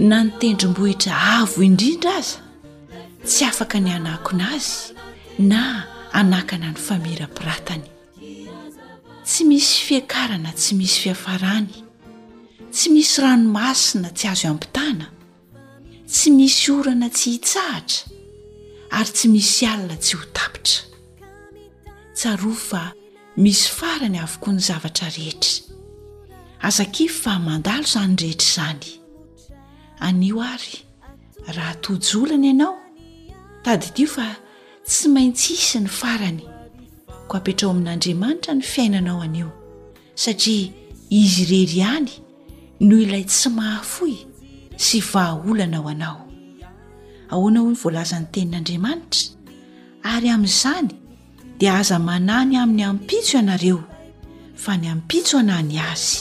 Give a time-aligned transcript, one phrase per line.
[0.00, 2.38] na nitendrom-bohitra avo indrindra aza
[3.28, 4.96] tsy afaka ny anakona azy
[5.52, 5.62] na
[6.16, 7.84] hanakana ny fameram-piratany
[9.28, 11.76] tsy misy fiakarana tsy misy fiafarany
[12.72, 15.06] tsy misy ranomasina tsy azo ampintana
[16.08, 18.00] tsy misy orana tsy hitsahatra
[19.00, 20.80] ary tsy misy alina tsy ho tapitra
[22.16, 22.80] tsaroa fa
[23.36, 25.60] misy farany avokoa ny zavatra rehetra
[26.64, 28.96] azakifo famandalo izany rehetra izany
[30.00, 30.76] anio ary
[31.56, 32.74] raha tojolana ianao
[33.64, 34.28] tadiitio fa
[34.88, 36.42] tsy maintsy isy ny farany
[37.28, 39.48] ko apetrao amin'n'andriamanitra ny fiainanao anio
[40.22, 40.66] satria
[41.20, 42.10] izy rery iany
[42.86, 44.14] noho ilay tsy mahafoy
[44.84, 46.18] sy vahaolanao anao
[47.32, 49.20] ahoana ho nyvoalazan'ny tenin'andriamanitra
[50.12, 50.90] ary amin'izany
[51.58, 53.80] dia aza manany amin'ny ampitso ianareo
[54.62, 56.12] fa ny ampitso anany azy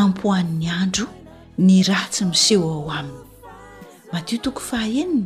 [0.00, 1.06] ampohan'ny andro
[1.58, 3.24] ny ratsy miseho ao aminy
[4.12, 5.24] matio toko fahaeniny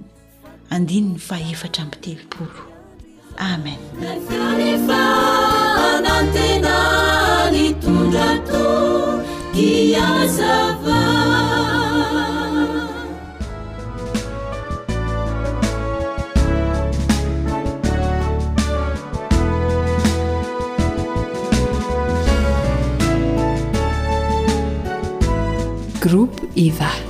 [0.71, 2.63] andini ny faefatra mytelopolo
[3.37, 4.99] amenehfa
[5.93, 6.75] anantena
[7.53, 9.15] ny tondra to
[9.55, 10.07] ia
[26.57, 27.06] يف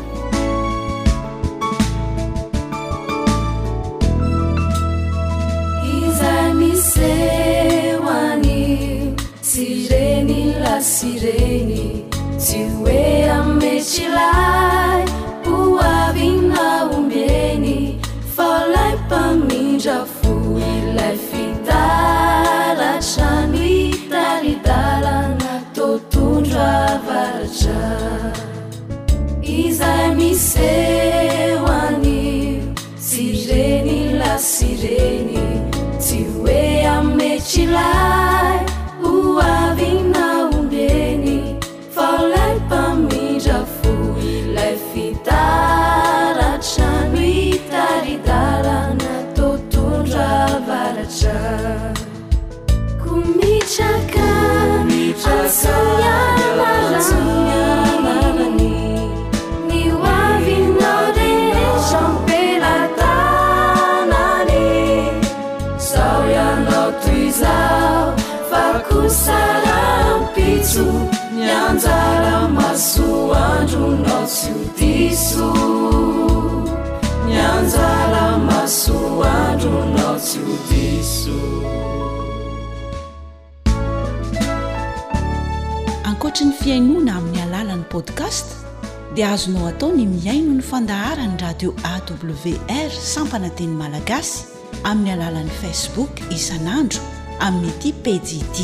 [86.44, 88.46] n fiainoana amin'ny alalan'ni podcast
[89.16, 94.42] dia azonao atao ny miaino ny fandaharany radio awr sampanateny malagasy
[94.90, 97.00] amin'ny alalan'i facebook izanandro
[97.46, 98.56] amin'ny ti pedid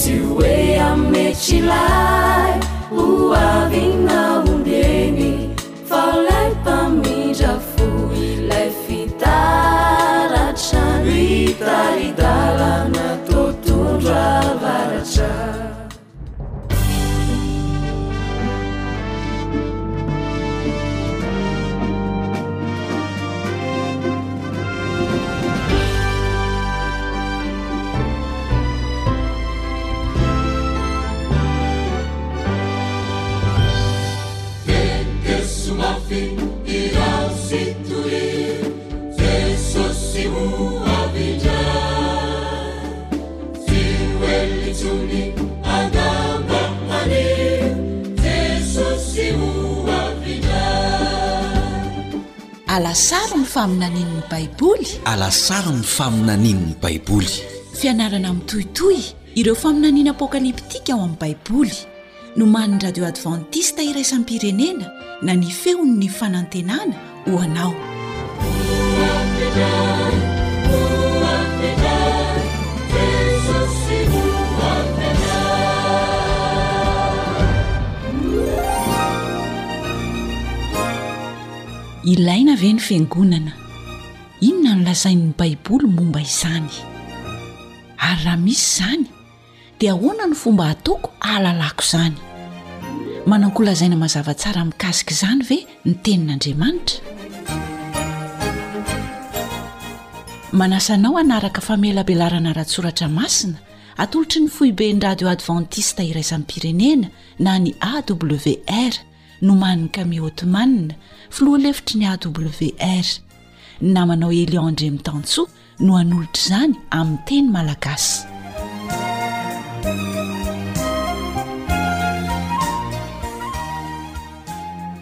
[0.00, 0.58] sy oe
[0.90, 1.86] ammety la
[2.90, 3.98] oaiaeny
[52.86, 57.28] aasanamabaiboy alasary ny faminanin'ny baiboly
[57.80, 58.98] fianarana ami'tohitoy
[59.40, 61.76] ireo faminaniana apokaliptika ao amin'ny baiboly
[62.36, 64.86] no man'ny radio advantista iraisany pirenena
[65.22, 66.94] na ny feon''ny fanantenana
[67.28, 67.74] ho anao
[82.04, 83.52] ilaina ve ny fingonana
[84.40, 86.70] inona nolazain'ny baiboly momba izany
[87.98, 89.04] ary raha misy izany
[89.78, 92.16] dia ahoana no fomba atoko hahalalako izany
[93.26, 97.04] manaonko lazaina mazavatsara mi'kazika izany ve ny tenin'andriamanitra
[100.52, 103.58] manasanao hanaraka famelabelarana rahatsoratra masina
[104.00, 107.08] atolotry ny foiben'y radio advantista iraizan pirenena
[107.38, 108.94] na ny awr
[109.42, 110.94] no maniny kami hotmanna
[111.30, 113.06] filoa lefitry ny awr
[113.80, 115.46] namanao elion andreamitantso
[115.80, 118.24] no hanolotra izany amin'ny teny malagasy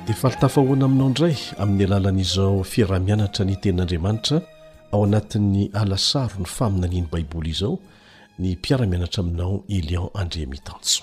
[0.06, 4.42] dia falitafahoana aminao indray amin'ny alalanaizao fiarahmianatra ny tenin'andriamanitra
[4.92, 7.78] ao anatin'ny alasaro ny faminaniany baiboly izao
[8.38, 11.02] ny mpiaramianatra aminao elion andremitantso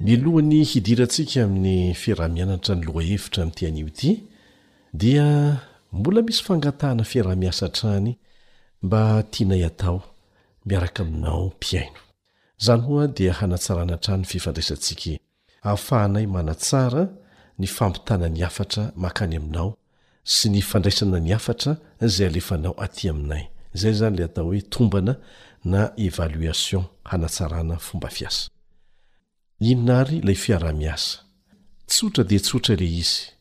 [0.00, 4.12] milohan'ny hidirantsika amin'ny fiarahamianatra ny lohahevitra min'ti anio ity
[4.92, 5.56] dia
[5.92, 8.18] mbola misy fangatahana fiaraha-miasa trany
[8.82, 10.02] mba tianay atao
[10.66, 11.96] miaraka aminao mpiaino
[12.58, 15.10] zany hoa dia hanatsarana trano ny fifandraisantsika
[15.62, 17.08] ahafahanay manatsara
[17.58, 19.76] ny fampitana ny afatra makany aminao
[20.24, 23.44] sy ny fandraisana ny afatra zay alefanao atỳ aminay
[23.74, 25.16] izay zany la atao hoe tombana
[25.64, 31.20] na evaliation hanatsarana fomba fiasainnala fiara-mias
[31.86, 33.35] tsotra de tsotra le izy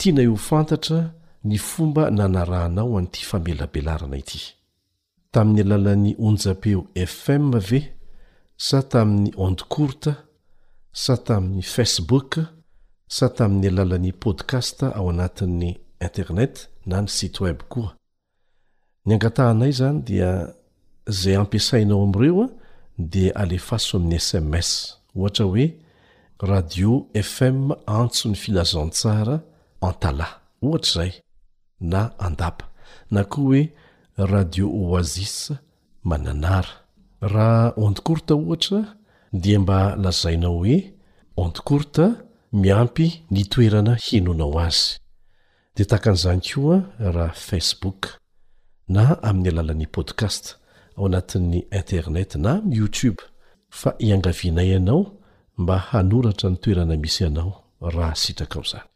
[0.00, 1.02] tiana io fantatra
[1.44, 4.40] ny fomba nanarahanao anyty famelabelarana ity
[5.32, 6.80] tamin'ny alalan'ny onjapeo
[7.16, 7.80] fm ve
[8.66, 10.12] sa tamin'ny ond kourta
[11.02, 12.40] sa tamin'ny facebook
[13.16, 15.70] sa tamin'ny alalan'ni podcast ao anatin'ny
[16.06, 16.54] internet
[16.86, 17.90] na ny sit web koa
[19.04, 20.30] ni angatahnay zany dia
[21.20, 22.48] zay ampiasainao amireoa
[23.12, 24.68] di alefaso ami'ny sms
[25.16, 25.66] ohtra oe
[26.50, 27.58] radio fm
[28.00, 29.36] antso ny filazantsara
[29.86, 30.26] entala
[30.62, 31.12] ohatr' izay
[31.92, 32.64] na andapa
[33.14, 33.62] na koa hoe
[34.16, 35.52] radio oazis
[36.08, 36.72] mananara
[37.34, 38.80] raha ond kourte ohatra
[39.32, 40.92] dia mba lazainao hoe
[41.36, 42.04] ond kourte
[42.52, 44.84] miampy nytoerana hinonao azy
[45.76, 46.60] de tahakan'izany ko
[47.06, 48.00] a raha facebook
[48.96, 50.44] na amin'ny alalan'ny podcast
[50.96, 53.18] ao anatin'ny internet na youtube
[53.78, 55.02] fa hiangavianay ianao
[55.60, 57.52] mba hanoratra ny toerana misy anao
[57.96, 58.89] raha sitraka ao izany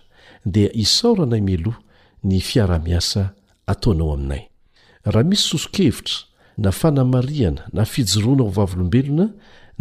[0.53, 1.73] dia isaoranay milo
[2.23, 3.21] ny fiara-miasa
[3.71, 4.43] ataonao aminay
[5.11, 6.17] raha misy soso-kevitra
[6.63, 9.25] na fanamariana na fijorona ho vavolombelona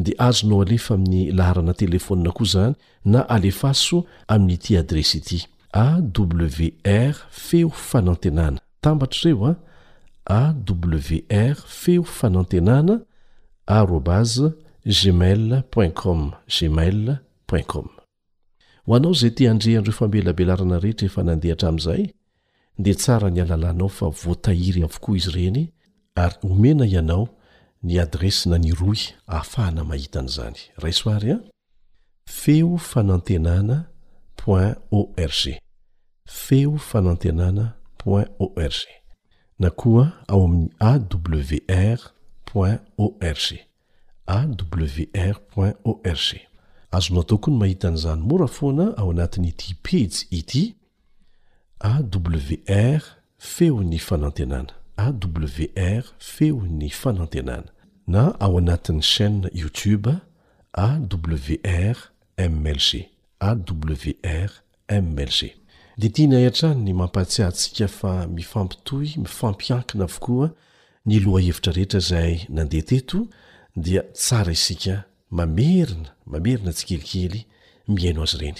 [0.03, 2.75] di azonao alefa amin'ny laharana telefonna koa zany
[3.13, 3.97] na alefaso
[4.33, 5.41] amin'nyity adresy ity
[5.73, 9.57] awrfeo fanatenaatambatrreo
[10.31, 12.95] aawrfeo fanantenana
[13.91, 14.09] rob
[14.87, 17.87] jicom jmicom
[18.87, 22.05] ho anao zey ty handrehandro fambelabelarana rehetre efa nandehatra amiizay
[22.79, 25.69] de tsara nialalànao fa voatahiry avokoa izy reny
[26.17, 27.29] ary omena ianao
[27.83, 33.85] ny adresy naniroy hafahana mahitany zany raisoary anfeo fanatenaa
[34.91, 35.59] orgfeo
[36.79, 38.73] fanantenana org
[39.59, 40.71] na koa ao amin'ny
[41.69, 41.99] awr
[42.55, 42.81] org
[44.29, 45.41] awr
[45.85, 46.41] org
[46.93, 50.75] azonao tokony mahita an'izany mora foana ao anatin'ity pitsy ity
[51.85, 53.03] awr
[53.39, 57.67] feo ny fanantenana awr feo ny fanantenana
[58.07, 60.15] na ao anatin'ny chaîne youtiube
[60.73, 63.09] awrmlg
[63.41, 70.47] wrmlgde ty nayantran ny mampahatsiantsika fa mifampitohy mifampiankina avokoa
[71.07, 73.19] niloha hevitra rehetra zay nandeha teto
[73.85, 74.95] dia tsara isika
[75.37, 77.41] mamerina mamerina tsy kelikely
[77.95, 78.59] miaino azy reny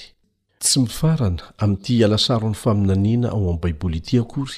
[0.63, 4.57] tsy mifarana amyty alasaro ny faminanina ao amy baiboly ity akory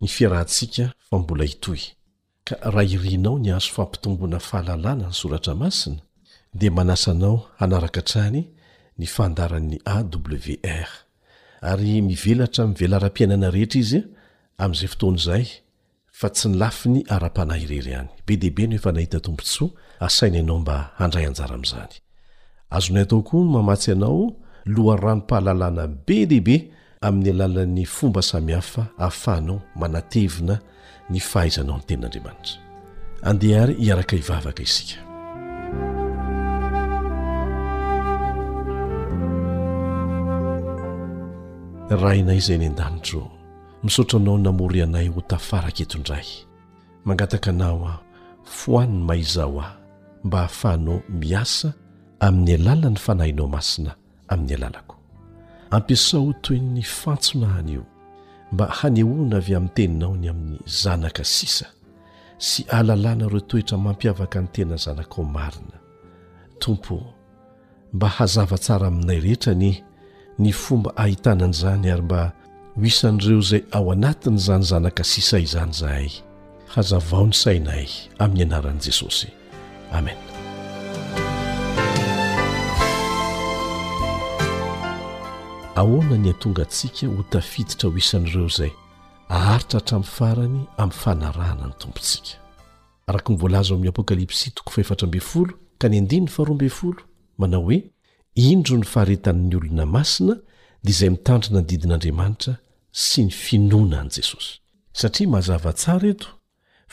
[0.00, 1.80] ny fiarahntsika fa mbola hitoy
[2.44, 5.98] ka raha irinao niazo fampitombona fahalalàna nysoratra masina
[6.54, 8.42] di manasa anao hanaraka trany
[8.98, 10.92] ny fandaran'ny awr
[11.72, 14.00] ary mivelatra mivelara-piainana rehetra izy
[14.64, 15.44] amn'izay fotony izay
[16.20, 19.72] fa tsy ny lafi ny ara-pana irery any be deibe no efa nahita tompontsoa
[20.06, 21.94] asainy ianao mba handray anjara amin'izany
[22.76, 24.20] azonay atao koa n mamatsy anao
[24.74, 26.56] lohan ranompahalalana be diibe
[27.08, 30.56] amin'ny alalan'ny fomba samihafa hahafahnao manatevina
[31.12, 32.56] ny fahaizanao ny teninandriamanitra
[33.30, 35.05] adehary iaraka ivavaka isika
[41.90, 43.22] rainay izay ny an-danitro
[43.82, 46.26] misaotra anao namory anay ho tafaraka etondray
[47.04, 47.94] mangataka naho a
[48.44, 49.76] foan ny maizaho ah
[50.24, 51.74] mba hahafahanao miasa
[52.20, 53.94] amin'ny alala ny fanahinao masina
[54.28, 54.96] amin'ny alalako
[55.70, 57.84] ampiasao toy ny fantsona hanyio
[58.52, 61.66] mba hanehoana avy amin'ny teninao ny amin'ny zanaka sisa
[62.38, 65.78] sy ahalalàna ireo toetra mampiavaka ny tena zanaka o marina
[66.58, 66.98] tompo
[67.92, 69.84] mba hazava tsara aminay rehetra ny
[70.38, 72.22] ny fomba ahitanany izany ary mba
[72.76, 76.10] ho isan'ireo izay ao anatiny izany zanaka sisa izany zahay
[76.72, 77.88] hazavao ny saina y
[78.20, 79.28] amin'ny anaran'i jesosy
[79.96, 80.24] amena
[85.80, 88.72] ahoana ny an-tonga ntsika hotafiditra ho isan'ireo izay
[89.32, 92.36] aaritra hatramin'ny farany amin'ny fanarana ny tompontsika
[93.08, 97.00] araka ny voalaza aoami'ny apokalipsy toko faefatra mbefolo ka ny andininy faroambefolo
[97.40, 97.78] manao hoe
[98.44, 100.34] indro ny faharetaniny olona masina
[100.84, 102.52] dia izay mitandrina ny didin'andriamanitra
[103.04, 104.50] sy ny finoana any jesosy
[104.92, 106.28] satria mazava tsara eto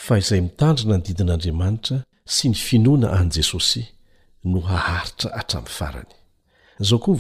[0.05, 1.97] fa izay mitandrina ny didin'andriamanitra
[2.35, 3.83] sy ny finoana any jesosy
[4.53, 6.15] no haharitra hatramyy farany
[6.79, 7.15] zao koa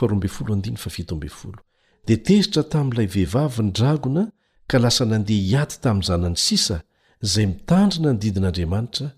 [0.00, 1.54] volz
[2.08, 4.22] dia tezitra tamyilay vehivavy ny dragona
[4.66, 6.78] ka lasa nandeha hiaty tamiy zanany sisa
[7.22, 9.10] izay mitandrina ny didin'andriamanitra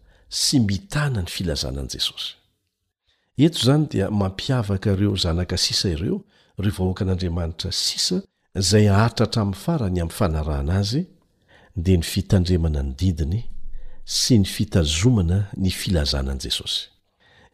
[3.36, 6.20] eto izany dia mampiavaka ireo zanaka sisa ireo
[6.58, 8.16] reo vahoaka an'andriamanitra sisa
[8.68, 11.02] zay aharitrahtramin'y farany amin'ny fanarahna azy
[11.84, 13.40] dia ny fitandremana ny didiny
[14.20, 16.80] sy ny fitazomana ny filazanan'i jesosy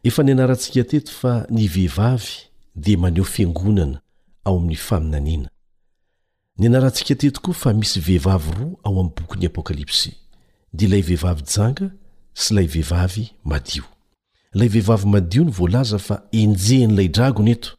[0.07, 2.31] efa nyanarantsika teto fa ny vehivavy
[2.83, 3.97] dia maneho fiangonana
[4.45, 5.49] ao amin'ny faminanina
[6.59, 10.11] ny anarantsika tetoko fa misy vehivavy roa ao amin'ny bokyn'ny apokalypsy
[10.73, 11.89] dia ilay vehivavy janga
[12.39, 13.83] sy lay vehivavy madio
[14.53, 17.71] ilay vehivavy madio ny voalaza fa enjehin'ilay dragony eto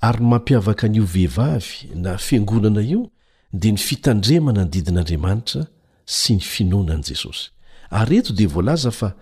[0.00, 3.08] ary ny mampiavaka n'io vehivavy na fiangonana io
[3.52, 5.64] dia ny fitandremana ny didin'andriamanitra
[6.04, 7.48] sy ny finoanany jesosy
[7.90, 9.12] ary eto dia voalaza fa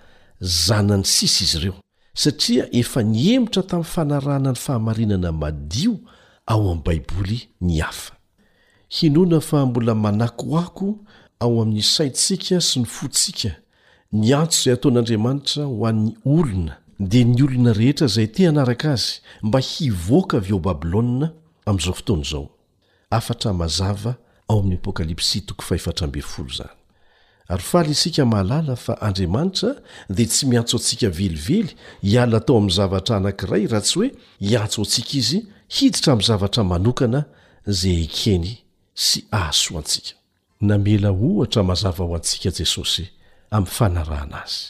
[0.40, 1.74] zanany sisy izy ireo
[2.14, 5.98] satria efa niemotra tamin'ny fanarana ny fahamarinana madio
[6.46, 8.14] ao amin'i baiboly ny hafa
[8.88, 10.98] hinoana fa mbola manakoako
[11.40, 13.61] ao amin'ny saintsika sy ny fontsika
[14.12, 19.20] ny antso izay ataon'andriamanitra ho an'ny olona dia ny olona rehetra izay te anaraka azy
[19.42, 21.30] mba hivoaka vy ao babylônna
[21.66, 22.50] ami'izao fotony izao
[27.48, 29.74] ary faly isika mahalala fa andriamanitra
[30.10, 34.84] dia tsy miantso antsika velively hiala atao ami'y zavatra anankiray raha tsy hoe hiantso ao
[34.86, 37.24] antsika izy hiditra ami zavatra manokana
[37.66, 38.58] zay ekeny
[38.94, 43.04] sy ahaso antsikaamazava hoantsikajesosy
[43.54, 44.60] ami'ny fanarahna azy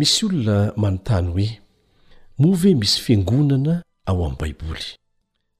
[0.00, 1.48] misy olona manontany hoe
[2.38, 3.74] movy misy fiangonana
[4.08, 4.84] ao amin'ny baiboly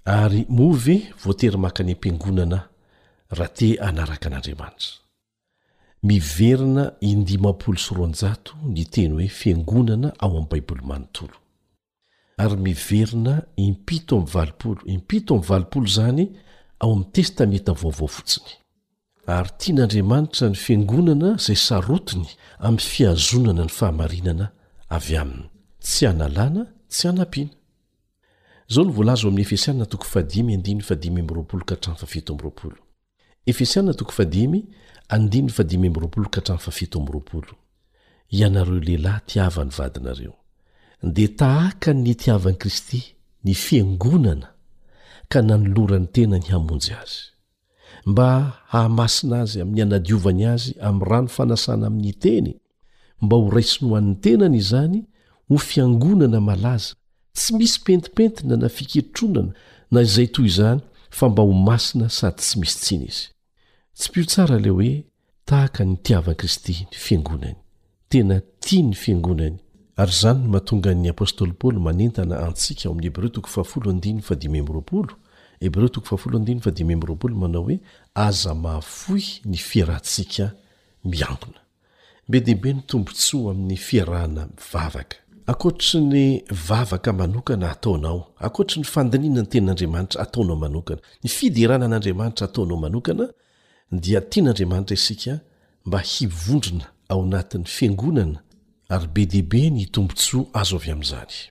[0.04, 0.92] ary move
[1.24, 2.58] voatery maka any am-piangonana
[3.38, 4.90] raha te anaraka an'andriamanitra
[6.10, 11.36] miverina indimapolo so roanjato ny teny hoe fiangonana ao amin'ny baiboly manontolo
[12.42, 13.34] ary miverina
[13.66, 16.24] impito amy valopolo impito aminy valopolo zany
[16.82, 18.50] ao amn'ny testamenta vaovao fotsiny
[19.26, 22.28] ary tia n'andriamanitra ny fiangonana zay sarotony
[22.58, 24.46] amiy fiazonana ny fahamarinana
[24.96, 25.46] avy aminy
[25.84, 26.62] tsy analana
[26.92, 27.54] tsy anapiana
[28.74, 29.44] zao nvolazmi'y
[38.34, 40.32] ianareo lehilahy tiavany vadinareo
[41.14, 43.00] de tahaka nytiavan'i kristy
[43.44, 44.48] ny fiangonana
[45.28, 47.33] ka nanolorany tena ny hamonjy azy
[48.06, 52.46] mba hahamasina azy amin'ny anadiovany azy ami' rano fanasana amin'ny teny
[53.24, 54.98] mba ho raisiny ho an'ny tenany izany
[55.48, 56.94] ho fiangonana malaza
[57.36, 59.52] tsy misy pentipentina na fikeritronana
[59.92, 60.80] na izay toy izany
[61.16, 63.24] fa mba ho masina sady tsy misy tsiny izy
[63.98, 64.92] tsy pio tsara le hoe
[65.48, 67.58] tahaka ny tiavan kristy ny fiangonany
[68.10, 69.56] tena tia ny fiangonany
[70.00, 75.23] ary zany no mahatonga ny apôstoly paoly manentana antsika oam'y hebreo 1
[75.64, 77.78] ebreomanao oe
[78.14, 80.50] aza mahfoy ny fiarahntsika
[81.04, 81.60] miangona
[82.28, 85.16] be deibe ny tombontsoa amin'ny fiarahana mivavaka
[85.46, 92.76] akotry ny vavaka manokana ataonao akoatry ny fandiniana ny tenin'andriamanitra ataonao manokana ny fideranan'andriamanitra ataonao
[92.76, 93.28] manokana
[93.92, 95.40] dia tian'andriamanitra isika
[95.86, 98.38] mba hivondrona ao natin'ny fiangonana
[98.88, 101.50] ary be deibe ny tombontsoa azo ay am'zany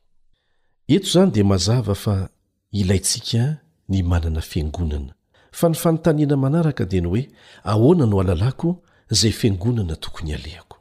[3.93, 5.13] ny manana fiangonana
[5.59, 7.23] fa ny fanontaniana manaraka dia ny hoe
[7.71, 8.69] ahoana no alalako
[9.11, 10.77] izay fiangonana tokony alehako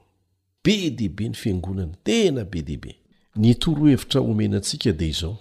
[0.64, 2.92] be dehibe ny fiangonana tena be deaibe
[3.36, 5.36] ny torohevitra omenantsika dia izao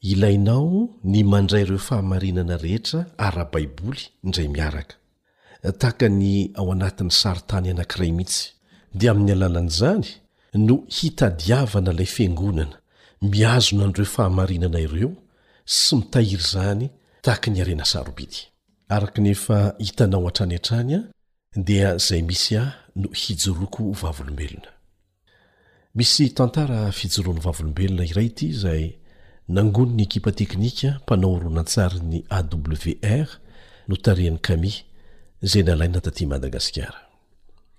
[0.00, 4.94] ilainao ny mandrayreo fahamarinana rehetra ara-baiboly indray miaraka
[5.78, 8.44] tahaka ny ao anatin'ny saritany anankiray mihitsy
[8.94, 10.06] dia amin'ny alalan'izany
[10.54, 12.76] no hitadiavana ilay fiangonana
[13.22, 15.12] miazona n'ireo fahamarinana ireo
[15.66, 16.76] sy mitahiy za
[17.22, 21.00] tahak ny arasabiaknef hitanao antranyantranya
[21.56, 24.68] dia zay misy a no hijoroko vavolobelona
[25.94, 28.98] misy tantara fijoroany vavlombelona iray ty zay
[29.48, 33.28] nangono ny ekipa teknika mpanao oronantsary ny awr
[33.88, 34.72] no tareany kamy
[35.42, 37.00] zay nalai na taty madagasikara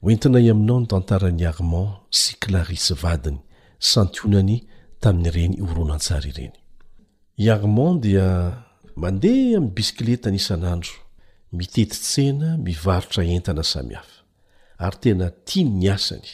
[0.03, 3.39] oentinay aminao ny tantarany armen sy klarisy vadiny
[3.79, 4.57] santionany
[4.99, 6.53] tamin'nyreny oronantsara ireny
[7.43, 8.53] i armandea
[8.95, 10.93] mandeha amin'ny bisikileta anisan'andro
[11.57, 14.17] mitetitsena mivarotra entana samihafa
[14.85, 16.29] ary tena tiany ny asany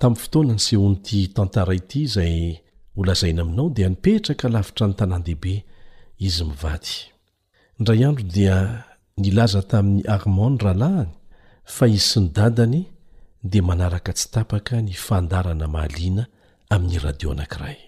[0.00, 2.36] tamin'ny fotoana ny sehoan' ity tantara ity izay
[2.96, 5.54] holazaina aminao dia nipetraka lavitra ny tanàndehibe
[6.26, 6.92] izy mivady
[7.80, 8.56] ndray andro dia
[9.22, 11.12] nilaza tamin'ny armane rahalahany
[11.74, 12.80] fa iz sy nydadany
[13.50, 16.24] dia manaraka tsy tapaka ny fandarana mahaliana
[16.74, 17.78] amin'ny radio anank'iray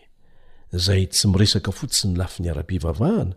[0.73, 3.35] zay tsy miresaka fotsi ny lafi niara-pivavahana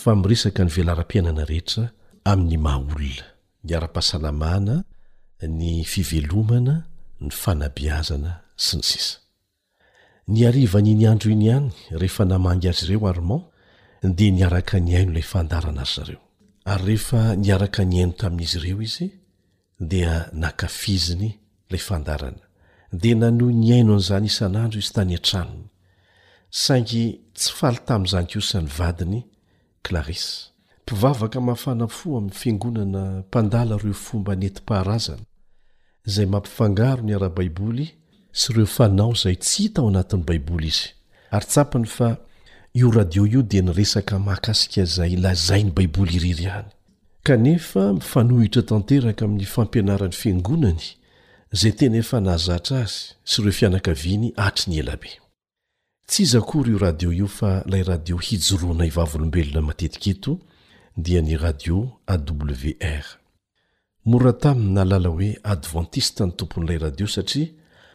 [0.00, 1.84] fa miresaka ny velarapiainana rehetra
[2.30, 2.94] amin'ny maol
[3.68, 4.74] nyar-pahasalamana
[5.58, 6.74] ny fivelomana
[7.24, 8.32] ny fanabiazana
[8.64, 13.42] sy ny sisnyavanyny andro iny any rehefa namangy azy ireo armen
[14.16, 16.16] de niarka ny aio la ndna azy zary
[16.64, 18.96] rehe naraka nyaio tamin'izy ie iz
[19.90, 21.30] dia nakafiziny
[21.72, 22.32] lay andna
[23.00, 25.66] de nano nyainon'izanyisan'anro izy tany atranony
[26.62, 29.22] saingy tsy faly tami'izany kosan'ny vadiny
[29.86, 35.24] klarisy mpivavaka mahafana fo amin'ny fiangonana mpandala reo fomba anetym-paharazana
[36.08, 37.86] izay mampifangaro ny ara-baiboly
[38.32, 40.84] sy ireo fanao zay tsy tao anatin'ny baiboly izy
[41.34, 42.12] ary tsapany fa
[42.74, 46.70] io radio io dia nyresaka makasika zay lazainy baiboly iriryany
[47.26, 50.84] kanefa mifanohitra tanteraka amin'ny fampianaran'ny fiangonany
[51.52, 55.18] zay tena efa nahzatra azy sy ireo fianakaviany hatry ny elabe
[56.14, 60.32] tsy izakory io radio io fa lay radio hijoroana ivavolombelona matetiky eto
[60.96, 61.76] dia ny radio
[62.14, 63.06] awr
[64.10, 67.48] mora tamiy nalala hoe advantista ny tompony ilay radio satria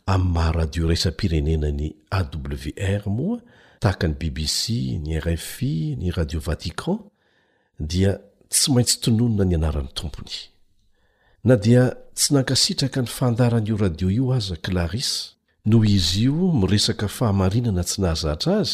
[0.06, 1.88] amy maha radio raisa pirenenany
[2.20, 3.40] awr moa
[3.80, 4.60] tahakany bbc
[5.06, 7.00] ny rfi ny radio vatikan
[7.92, 8.12] dia
[8.52, 10.38] tsy maintsy tononona nyanarany tompony
[11.44, 11.84] na dia
[12.16, 15.39] tsy nankasitraka ny fandaranyio radio io aza klaris
[15.70, 18.74] noho izy io miresaka fahamarinana tsy nahazahtra azy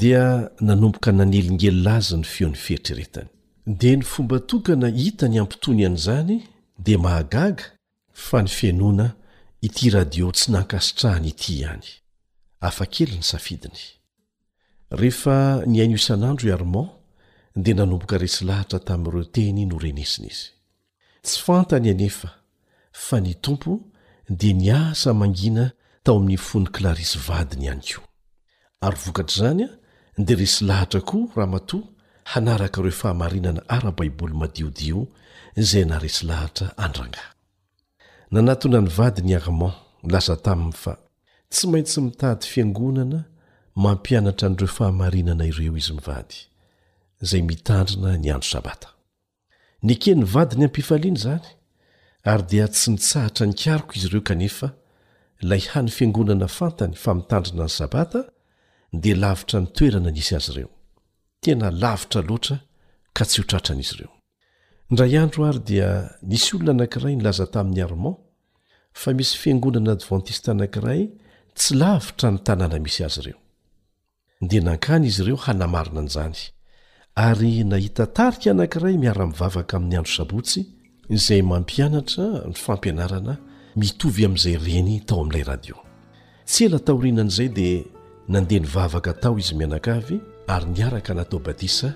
[0.00, 0.24] dia
[0.66, 3.28] nanomboka nanelingelilazy ny feon'ny fieritreretany
[3.80, 6.34] dia ny fomba tokana hitany hampitony iany izany
[6.84, 7.66] dia mahagaga
[8.26, 9.06] fa ny fianoana
[9.66, 11.88] ity radio tsy nankasitrahany ity ihany
[12.68, 13.82] afakely ny safidiny
[15.00, 15.36] rehefa
[15.70, 16.88] ny haino isan'andro iarman
[17.62, 20.46] dia nanomboka resy lahatra tamin'ireo teny norenesina izy
[21.26, 22.28] tsy fantany anefa
[23.06, 23.70] fa ny tompo
[24.40, 25.64] dia niasa mangina
[26.02, 28.06] tao amin'ny fony klarisy vadi ny hany koa
[28.86, 31.84] ary vokatr' izany a dia resy lahatra koa raha matoa
[32.32, 34.98] hanaraka ireo fahamarinana ara-baiboly madiodio
[35.68, 37.22] zay naresy lahatra andranga
[38.34, 39.74] nanatona ny vady ny arman
[40.12, 40.92] laza taminy fa
[41.52, 43.20] tsy maintsy mitady fiangonana
[43.84, 46.36] mampianatra n'ireo fahamarinana ireo izy mivady
[47.22, 48.88] izay mitandrina ny andro sabata
[49.86, 51.46] nyke ny vadi ny ampifaliana izany
[52.30, 54.68] ary dia tsy mitsahatra ny kariko izy ireo kanefa
[55.42, 58.20] lay hany fiangonana fantany famitandrina ny sabata
[59.02, 60.70] dia lavitra ny toerana nisy azy ireo
[61.44, 62.56] tena lavitra loatra
[63.16, 64.10] ka tsy hotratran'izy ireo
[64.92, 65.88] ndray andro ary dia
[66.30, 68.16] nisy olona anankiray nylaza tamin'ny arman
[69.00, 71.02] fa misy fiangonana advantiste anankiray
[71.58, 73.38] tsy lavitra ny tanàna misy azy ireo
[74.50, 76.36] dia nankany izy ireo hanamarina an'izany
[77.26, 80.60] ary nahita tarika anankiray miara-mivavaka amin'ny andro sabotsy
[81.16, 83.34] izay mampianatra ny fampianarana
[83.76, 85.74] mitovy amin'izay reny tao amin'ilay radio
[86.46, 87.82] tsy ela tahorinan'izay dia
[88.28, 90.18] nandeha nyvavaka tao izy mianakavy
[90.54, 91.92] ary niaraka natao batisa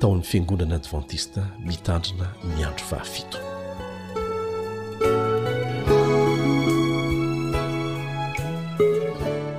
[0.00, 2.26] taon'ny fiangonana adventiste mitandrina
[2.56, 3.38] ny andro fahafito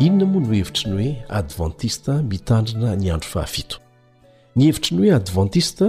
[0.06, 1.10] inona moa nohevitri ny hoe
[1.42, 3.78] adventiste mitandrina ny andro fahafito
[4.56, 5.86] ny hevitri ny hoe adventiste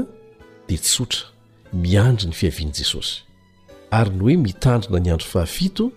[0.69, 1.23] dia tsotra
[1.73, 3.30] miandry ny fiavian' jesosy
[3.91, 5.91] ary ny hoe mitandrina ny andro fahafito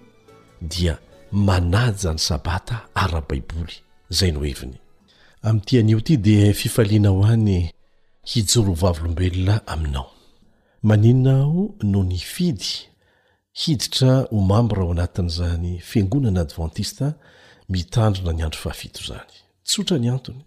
[0.61, 0.97] dia
[1.31, 3.73] manajyany sabata ara baiboly
[4.09, 4.77] zay no heviny
[5.41, 7.71] ami'tian'io ity de fifaliana ho any
[8.23, 10.11] hijoro vavolombelona aminao
[10.83, 12.89] maninna ho no ny fidy
[13.53, 17.05] hiditra homamby raha o anatin' zany fiangonana adventiste
[17.69, 20.41] mitandrina ny andro fahafito zany tsotra ny antony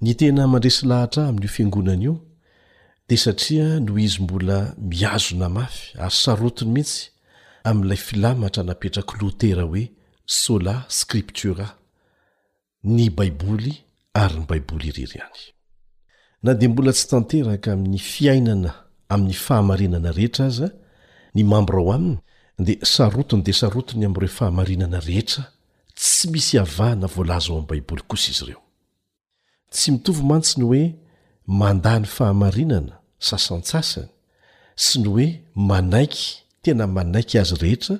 [0.00, 2.27] ny tena mandresy lahatra amin'io fiangonanaio
[3.08, 7.00] dia satria noho izy mbola miazona mafy ary sarotony mihitsy
[7.68, 9.84] amin'ilay filamatra napetraky lotera hoe
[10.42, 11.66] sola scriptura
[12.96, 13.72] ny baiboly
[14.22, 15.42] ary ny baiboly iriry hany
[16.42, 18.72] na dia mbola tsy tanteraka amin'ny fiainana
[19.12, 20.70] amin'ny fahamarinana rehetra azaa
[21.34, 22.16] ny mambra ao aminy
[22.66, 25.42] dia sarotony dia sarotony amin'ireo fahamarinana rehetra
[26.00, 28.60] tsy misy havahana voalaza ao amin'n baiboly kosa izy ireo
[29.72, 30.84] tsy mitovy mantsiny hoe
[31.48, 34.08] manda ny fahamarinana sasantsasany
[34.84, 35.28] sy ny hoe
[35.68, 36.26] manaiky
[36.62, 37.96] tena manaiky azy rehetra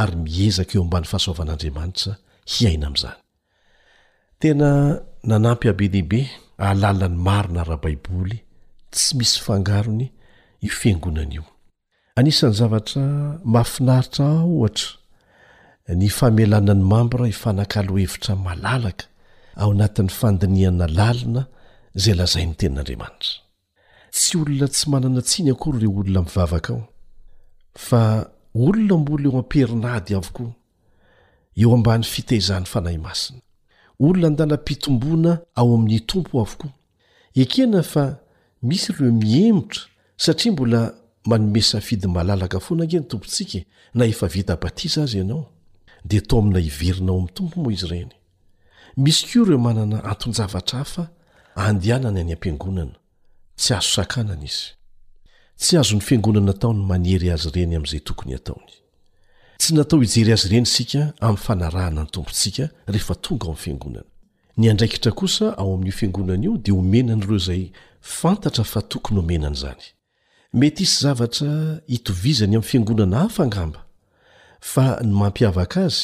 [0.00, 2.12] ary miezaka eo ambany fahasoavan'andriamanitra
[2.52, 3.18] hiaina amin'izany
[4.40, 4.68] tena
[5.28, 6.20] nanampy abe dehibe
[6.62, 8.36] ahalalany marona rahabaiboly
[8.94, 10.04] tsy misy fangarony
[10.60, 11.44] i fiangonana io
[12.20, 13.04] anisany zavatra
[13.52, 14.88] mahafinaritra a ohatra
[16.00, 19.04] ny famealana ny mambra hifanakalo hevitra malalaka
[19.62, 21.42] ao anatin'ny fandiniana lalina
[21.98, 23.40] zay lazay ny tenin'andriamanitra
[24.14, 26.82] tsy olona tsy manana tsiny akory le olona mivavaka ao
[27.86, 28.02] fa
[28.64, 30.52] olona mbola eo amperinady avokoa
[31.60, 33.40] eo ambany fiteizahny fanahy masina
[34.04, 36.72] olona handanam-pitomboana ao amin'ny tompo avokoa
[37.42, 38.04] ekena fa
[38.68, 39.82] misy ireo mihemotra
[40.24, 40.80] satria mbola
[41.30, 43.62] manomesa fidy malalaka fo nange ny tompontsika e,
[43.94, 45.44] na efa vita batisa azy ianao
[46.08, 48.12] dia tao amina iverinao amin'ny tompo moa izy ireny
[48.96, 51.10] misy koa ireo manana antonjavatra afa
[51.56, 52.96] andeanany any ampiangonana
[53.56, 54.66] tsy azo sakanana izy
[55.60, 58.72] tsy azo ny fiangonana taony manery azy reny amin'izay tokony hataony
[59.60, 64.06] tsy natao hijery azy reny isika amin'ny fanarahana ny tompontsika rehefa tonga ao ami'ny fiangonana
[64.58, 67.62] ny andraikitra kosa ao amin'io fiangonana io dia homenany ireo izay
[68.00, 69.82] fantatra fa tokony homenana izany
[70.54, 71.50] mety isy zavatra
[71.86, 73.80] hitovizany amin'ny fiangonana hafaangamba
[74.60, 76.02] fa ny mampiavaka azy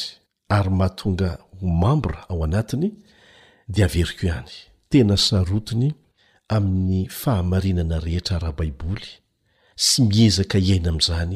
[0.49, 1.29] ary mahatonga
[1.61, 2.93] ho mambra ao anatiny
[3.69, 4.53] dia averikoihany
[4.97, 5.91] tena sarotiny
[6.57, 9.09] amin'ny fahamarinana rehetra raha-baiboly
[9.87, 11.35] sy miezaka iaina amin'izany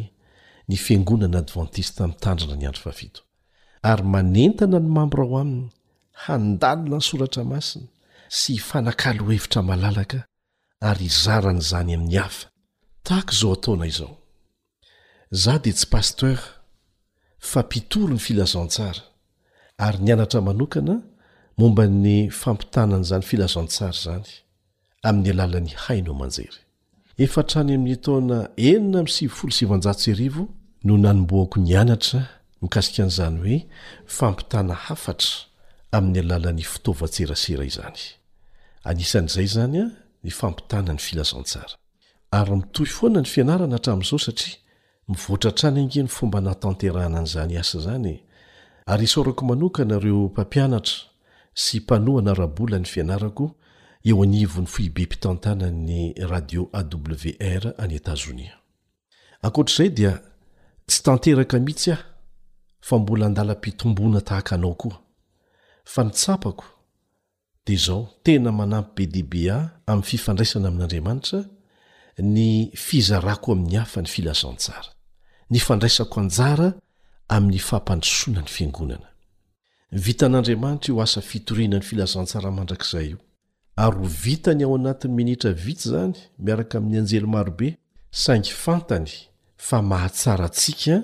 [0.69, 3.21] ny fiangonana advantiste mi'tandrina ny andro fafito
[3.91, 5.67] ary manentana ny mambora ao aminy
[6.25, 7.89] handalona ny soratra masina
[8.39, 10.19] sy fanakalo hevitra malalaka
[10.91, 12.47] ary zaranaizany amin'ny hafa
[13.09, 14.13] tahko izao ataona izao
[15.43, 16.37] zah dia tsy paster
[17.51, 19.03] fampitory ny filazantsara
[19.87, 20.95] ary ny anatra manokana
[21.61, 24.29] momba ny fampitanan' izany filazantsara zany
[25.09, 26.61] amin'ny alalany hainao manjery
[27.25, 28.39] efa trany amin'ny taona
[28.71, 29.13] enina mi'
[29.53, 29.63] s
[30.87, 32.21] no nanomboako nyanatra
[32.63, 33.59] mikasika an'izany hoe
[34.19, 35.33] fampitana hafatra
[35.97, 37.99] amin'ny alalan'ny fitaovatserasera izany
[38.91, 39.87] anisan'izay zany a
[40.25, 41.75] ny fampitanany filazantsara
[42.39, 44.57] ary mitohy foana ny fianarana hatramin'izao satria
[45.11, 48.17] mivoatra trany angeny fomba natanterana an'izany asa izany e.
[48.93, 50.99] ary sorako manokana ireo mpampianatra
[51.55, 53.51] sy mpanohana rabola ny fianarako
[54.05, 58.55] eo anivony foibe mpitantana'ny radio awr any etazonia
[59.43, 60.13] ankoatr'izay dia
[60.89, 62.03] tsy tanteraka mihitsy aho
[62.81, 64.97] fa mbola handalam-pitombona tahaka anao koa
[65.93, 66.65] fa nitsapako
[67.67, 71.39] dia izao tena manampy be debea amin'y fifandraisana amin'andriamanitra
[72.35, 74.91] ny fizara ko amin'ny hafa ny filazantsara
[75.51, 76.69] nifandraisako anjara
[77.35, 79.09] amin'ny fahampandrosoana ny fiangonana
[79.93, 83.19] vitan'andriamanitra iho asa fitorinany filazantsara mandrakzay io
[83.77, 87.77] ary ho vitany ao anatiny minitra vits zany miaraka ami'ny anjely marobe
[88.11, 89.09] saingy fantany
[89.57, 90.95] fa mahatsarantsika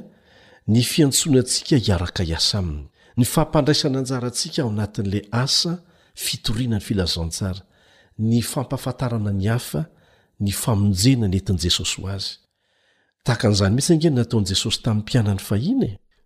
[0.68, 5.72] ny fiantsonaantsika hiaraka iasa aminy ny fampandraisananjaraantsika ao anatin'la asa
[6.14, 7.62] fitorinany filazantsara
[8.18, 9.83] ny fampafantarana ny hafa
[10.40, 15.03] ny famonjena netiny jesosy ho azytahan'zanymihisy angenataony jesosy tam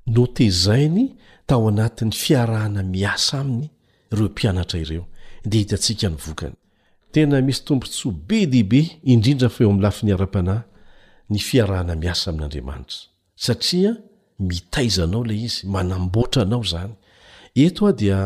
[0.06, 3.68] no tezainy tao anatin'ny fiarahana miasa aminy
[4.12, 5.06] ireo mpianatra ireo
[5.44, 6.54] de hitantsika ny vokany
[7.12, 10.62] tena misy tompontsoa be dehibe indrindra faeoam'nylafiny ara-panahy
[11.30, 12.98] ny fiarahana miasa amin'n'anriamanitra
[13.46, 13.92] satria
[14.38, 16.92] mitaizanao lay izy manambotranao zany
[17.64, 18.18] etoa dia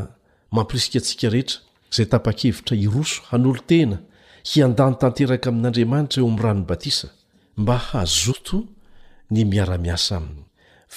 [0.54, 1.58] mampiriska atsika rehetra
[1.94, 3.98] zay tapa-kevitra iroso hanolotena
[4.50, 7.08] hiandany tanteraka amin'andriamanitra eo am'yranon batisa
[7.56, 8.56] mba hazoto
[9.30, 10.43] ny miara-miasa aminy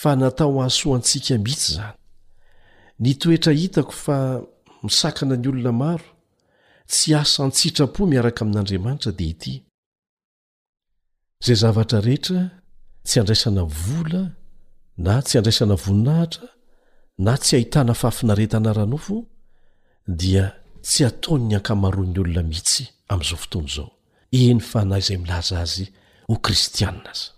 [0.01, 1.93] fa natao ahso antsika mihitsy izany
[3.03, 4.17] nytoetra hitako fa
[4.85, 6.07] misakana ny olona maro
[6.91, 9.51] tsy asa n-tsitrapo miaraka amin'andriamanitra dia ity
[11.41, 12.41] izay zavatra rehetra
[13.07, 14.21] tsy andraisana vola
[15.05, 16.49] na tsy andraisana voninahitra
[17.25, 19.15] na tsy hahitana faafinareta ana ranofo
[20.21, 20.45] dia
[20.87, 23.89] tsy ataon ny ankamaroan'ny olona mihitsy amin'izao fotony izao
[24.41, 25.85] eny fa na izay milaza azy
[26.29, 27.29] ho kristianna aza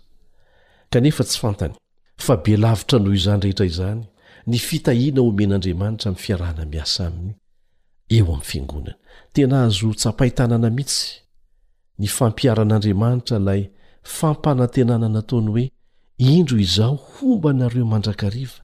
[0.92, 1.76] kanefa tsy fantany
[2.22, 4.02] fa belavitra noho izany rehetra izany
[4.46, 7.32] ny fitahiana omen'andriamanitra min'ny fiarahana miasa aminy
[8.16, 8.94] eo amin'ny fiangonana
[9.34, 11.02] tena azo tsapahitanana mihitsy
[12.00, 13.62] ny fampiaran'andriamanitra ilay
[14.18, 15.64] fampanantenana nataony hoe
[16.38, 18.58] indro izao homba nareo mandrakariva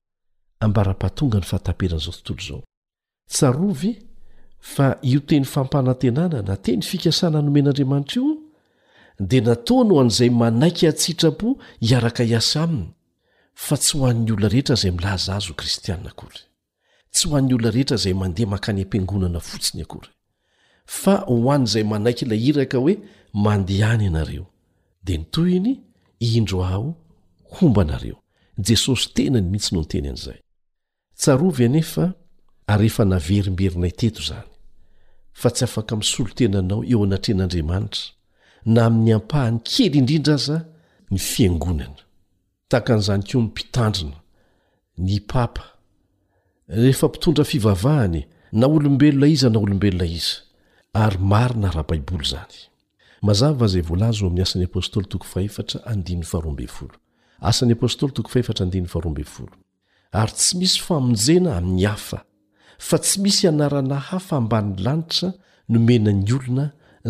[0.67, 2.63] ambara-pahatonga ny fahataperana izao tontolo izao
[3.35, 3.93] tsarovy
[4.75, 8.29] fa io teny fampanantenana na te ny fikasana n'omen'andriamanitra io
[9.29, 11.49] dia nataono ho an'izay manaiky atsitrapo
[11.81, 12.96] hiaraka iasa aminy
[13.65, 16.41] fa tsy ho an'ny olona rehetra izay milaza azo o kristianina akory
[17.15, 20.11] tsy ho an'ny olona rehetra izay mandeha mankany am-piangonana fotsiny akory
[21.01, 22.95] fa ho an'izay manaiky la hiraka hoe
[23.45, 24.47] mandehany ianareo
[25.05, 25.73] dia nytoyny
[26.27, 26.89] indro aho
[27.57, 28.19] homba nareo
[28.67, 30.41] jesosy tenany mihitsy no nteny an'izay
[31.21, 32.05] tsarovy anefa
[32.73, 34.51] aryefa naverimberina iteto izany
[35.41, 38.05] fa tsy afaka misolo tenanao eo anatren'andriamanitra
[38.75, 40.57] na amin'ny ampahany kely indrindra aza
[41.13, 42.03] ny fiangonana
[42.71, 44.17] takan'izany koa ny mpitandrina
[44.99, 45.63] ny papa
[46.69, 48.21] rehefa mpitondra fivavahany
[48.53, 50.33] na olombelona iza na olombelona iza
[51.05, 52.67] ary marina raha baiboly zanyz
[60.19, 62.19] ary tsy misy famonjena amin'ny hafa
[62.89, 65.29] fa tsy misy anarana hafa amban'ny lanitra
[65.71, 66.65] no menany olona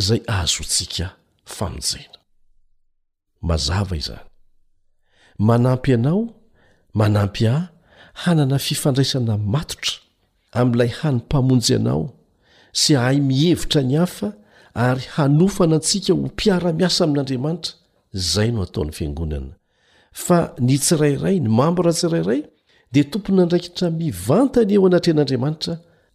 [0.06, 1.06] zay ahazontsika
[1.54, 4.08] famonjenaz
[5.38, 6.26] manampy ianao
[6.94, 7.68] manampy ah
[8.14, 9.94] hanana fifandraisana matotra
[10.52, 12.04] amin'ilay hanympamonjy anao
[12.80, 14.28] sy ahay mihevitra ny hafa
[14.86, 17.72] ary hanofana antsika ho mpiara-miasa amin'andriamanitra
[18.18, 19.52] izay no hataon'ny fiangonana
[20.24, 22.40] fa ny tsirairay ny mambora tsirairay
[22.92, 25.72] dia tompony handraikitra mivantany eo anatren'andriamanitra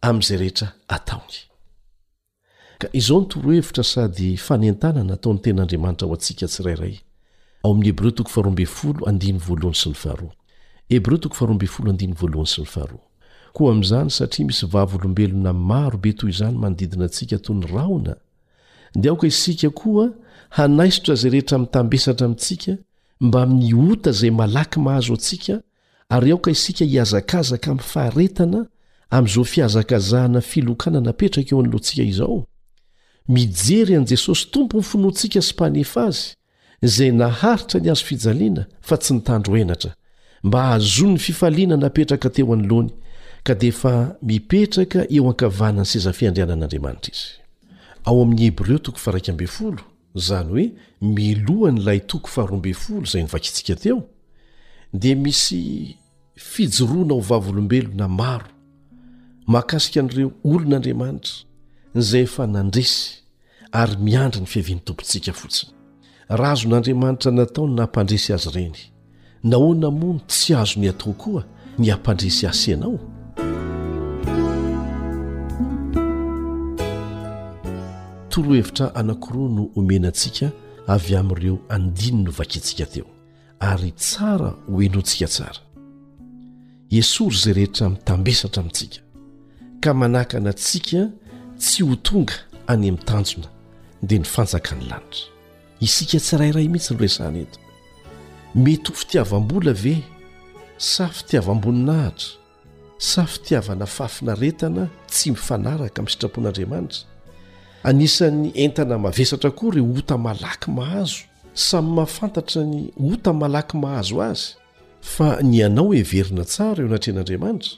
[0.08, 1.36] amin'izay rehetra ataony
[2.82, 6.96] ka izao nytorohevitra sady fanentanana ataon'ny ten'andriamanitra ho antsika tsirairay
[7.62, 9.74] bro 1voalohan
[12.44, 13.00] s nyfaharo
[13.52, 18.14] koa amyzany satria misy vavolombelona marobe toy izany manodidinantsika tony raona
[18.94, 20.08] dia aoka isika koa
[20.50, 22.78] hanaisotra zay rehetra mitambesatra amintsika
[23.20, 25.60] mba miota zay malaky mahazo atsika
[26.08, 28.66] ary aoka isika hiazakazaka amyfaharetana
[29.10, 32.46] amy izo fihazakazahana filokana napetraka eo anloantsika izao
[33.28, 36.34] mijery any jesosy tompo myfonoantsika sy panefa azy
[36.82, 39.92] izay naharitra ny hazo fijaliana fa tsy nitandro enatra
[40.46, 42.90] mba hahazo 'ny fifaliana napetraka teo anoloany
[43.46, 43.92] ka dia efa
[44.30, 47.26] mipetraka eo ankavanany sezafiandrianan'andriamanitra izy
[48.06, 49.82] ao amin'ny hebreo toko faraika ambe folo
[50.18, 50.64] izany hoe
[51.14, 53.98] miloha ny ilay toko faharoambe folo izay nivakitsika teo
[55.02, 55.62] dia misy
[56.52, 58.48] fijoroana ho vavolombelo na maro
[59.54, 61.34] makasika an'ireo olon'andriamanitra
[62.00, 62.96] nzay efa nandresy
[63.80, 65.81] ary miandra ny fihavian'ny tompontsika fotsiny
[66.36, 68.76] raha azon'andriamanitra nataony nampandresy azy ireny
[69.50, 71.42] nahoana moano tsy azo ny atao koa
[71.78, 72.94] ny hampandresy asy ianao
[78.28, 80.46] torohevitra anankoroa no omenaantsika
[80.94, 83.06] avy amin'ireo andiny no vakintsika teo
[83.60, 85.60] ary tsara hoenoantsika tsara
[86.98, 88.98] esory izay rehetra mitambesatra amintsika
[89.80, 91.00] ka manakanantsika
[91.60, 92.32] tsy ho tonga
[92.66, 93.48] any amin'ntanjona
[94.06, 95.28] dia ny fanjakany lanitra
[95.84, 97.58] isika tsi rairay mihitsy lo resany eto
[98.64, 99.94] mety ho fitiavam-bola ve
[100.92, 102.28] sa fitiavamboninahitra
[103.10, 107.00] sa fitiavana fafinaretana tsy mifanaraka amin'ny sitrapon'andriamanitra
[107.88, 111.20] anisan'ny entana mavesatra koa ire ota malaky mahazo
[111.68, 112.78] samy mahafantatra ny
[113.12, 114.44] ota malaky mahazo azy
[115.14, 117.72] fa ny anao heverina tsara eo anatrean'andriamanitra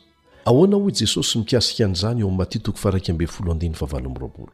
[0.49, 4.51] ahoana hoy i jesosy mikiasika n'izany eo amin'ny matytoko fa raikambe foloandiny favalmroapol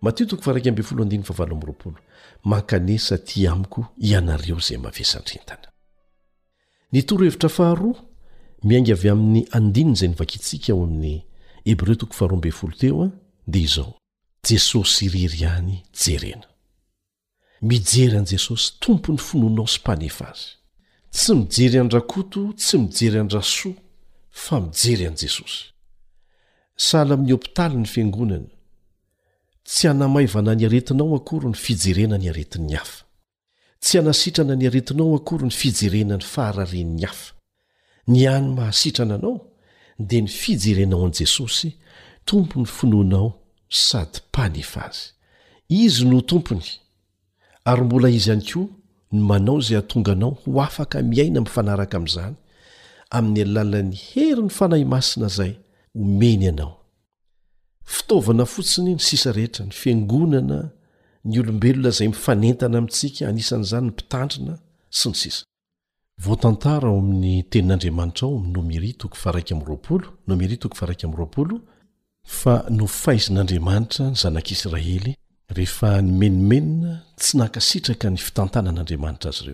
[0.00, 1.92] o
[2.42, 5.66] mankanesa ti amiko ianareo zay mahavesandrentana
[6.92, 7.98] nitorohevitra faharoa
[8.68, 11.18] miainga avy amin'ny andinina zay nivakitsika aho amin'ny
[11.66, 12.28] hebreo tokofha
[12.80, 13.08] teo a
[13.52, 13.90] dia izao
[14.46, 16.46] jesosy iriry any jerena
[17.70, 20.46] mijery an'i jesosy tompony finoanao sy mpanefa azy
[21.14, 23.74] tsy mijery andrakoto tsy mijery andrasoa
[24.44, 25.62] fa mijery an' jesosy
[26.76, 28.50] sahala mi'y opitalyny fiangonana
[29.72, 33.04] tsy hanamaivana ny aretinao akory ny fijerena ny aretin'ny hafa
[33.84, 37.32] tsy hanasitrana ny aretinao akory ny fijerenany fahararin'ny hafa
[38.10, 39.36] ny any mahasitrana anao
[40.08, 41.70] dia ny fijerenao an'i jesosy
[42.26, 43.30] tompony finoanao
[43.68, 45.08] sady mpanefa azy
[45.68, 46.66] izy no tompony
[47.64, 48.66] ary mbola izy iany koa
[49.12, 52.34] ny manao izay hatonga anao ho afaka miaina miifanaraka amin'izany
[53.10, 55.52] amin'ny alalan'ny hery ny fanahy masina zay
[55.94, 56.79] omeny anao
[57.90, 60.70] fitaovana fotsiny ny sisa rehetra ny fiangonana
[61.24, 64.54] ny olombelona zay mifanentana amintsika anisan'zany ny mpitandrina
[64.98, 65.48] sy ny sisott
[66.24, 66.34] o
[66.78, 69.76] amin'ny tenin'aramatra aomomirto folomio
[72.40, 75.12] fa no fahizin'andriamanitra nyzanak'israely
[75.56, 79.50] rehe ny menomenna tsy nakasitraka ny fitantanan'andriamanitra azy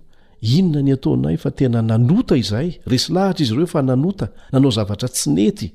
[0.57, 5.07] inona ny ataonay fa tena nanota izahy resy lahitra izy ireo fa nanota nanao zavatra
[5.15, 5.67] tsy nety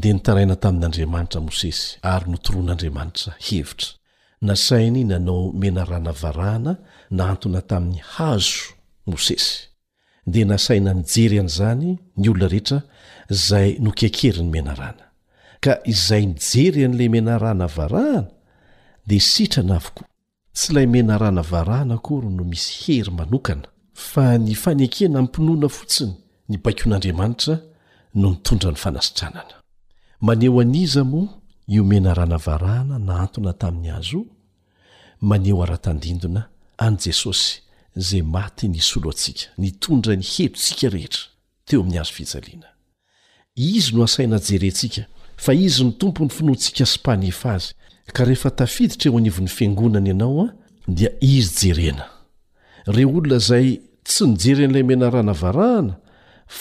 [0.00, 3.88] de nitaraina tamin'n'andriamanitra mosesy ary notoroan'andriamanitra hevitra
[4.48, 6.72] nasainy nanao menarana varahana
[7.18, 8.60] nantona tamin'ny hazo
[9.10, 9.52] mosesy
[10.32, 11.88] dea nasaina ny jery an'izany
[12.20, 12.78] ny olona rehetra
[13.48, 15.04] zay nokekery ny menarana
[15.64, 18.22] ka izay nyjery an'la menarana varahana
[19.10, 20.02] dea sitra na avoko
[20.56, 23.68] tsy ilay mena rana varahana kory no misy hery manokana
[24.10, 26.12] fa ny fanekena miympinoana fotsiny
[26.48, 27.56] ny bakoan'andriamanitra
[28.14, 29.54] no nitondra ny fanasitranana
[30.20, 31.28] maneo aniza moa
[31.68, 34.22] iomena rana varahana naantona tamin'ny azo
[35.20, 36.42] maneho ara-tandindona
[36.84, 37.60] any jesosy
[37.96, 41.22] zay maty nysoloatsika nitondra ny helotsika rehetra
[41.66, 42.68] teo amin'ny azo fijaliana
[43.54, 45.02] izy no asaina jerentsika
[45.44, 47.72] fa izy ny tompo ny finoatsika sympanefa azy
[48.12, 50.48] ka rehefa tafiditra eo anivon'ny fiangonany ianao a
[50.96, 52.04] dia izy jerena
[52.94, 53.68] reo olona zay
[54.06, 55.94] tsy nijeryn'ilay mianarana varahana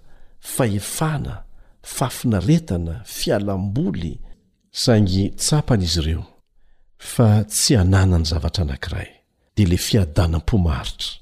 [0.55, 1.35] faefana
[1.96, 4.12] fafinaretana fialam-boly
[4.85, 6.24] sangy tsapana izy ireo
[7.12, 9.09] fa tsy anana ny zavatra anankiray
[9.64, 11.16] dle fidaampomaharitra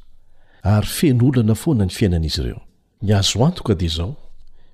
[0.75, 2.61] aryfenoolana foana ny fiainan'izy ireo
[3.03, 4.13] ny azo antoka dia izao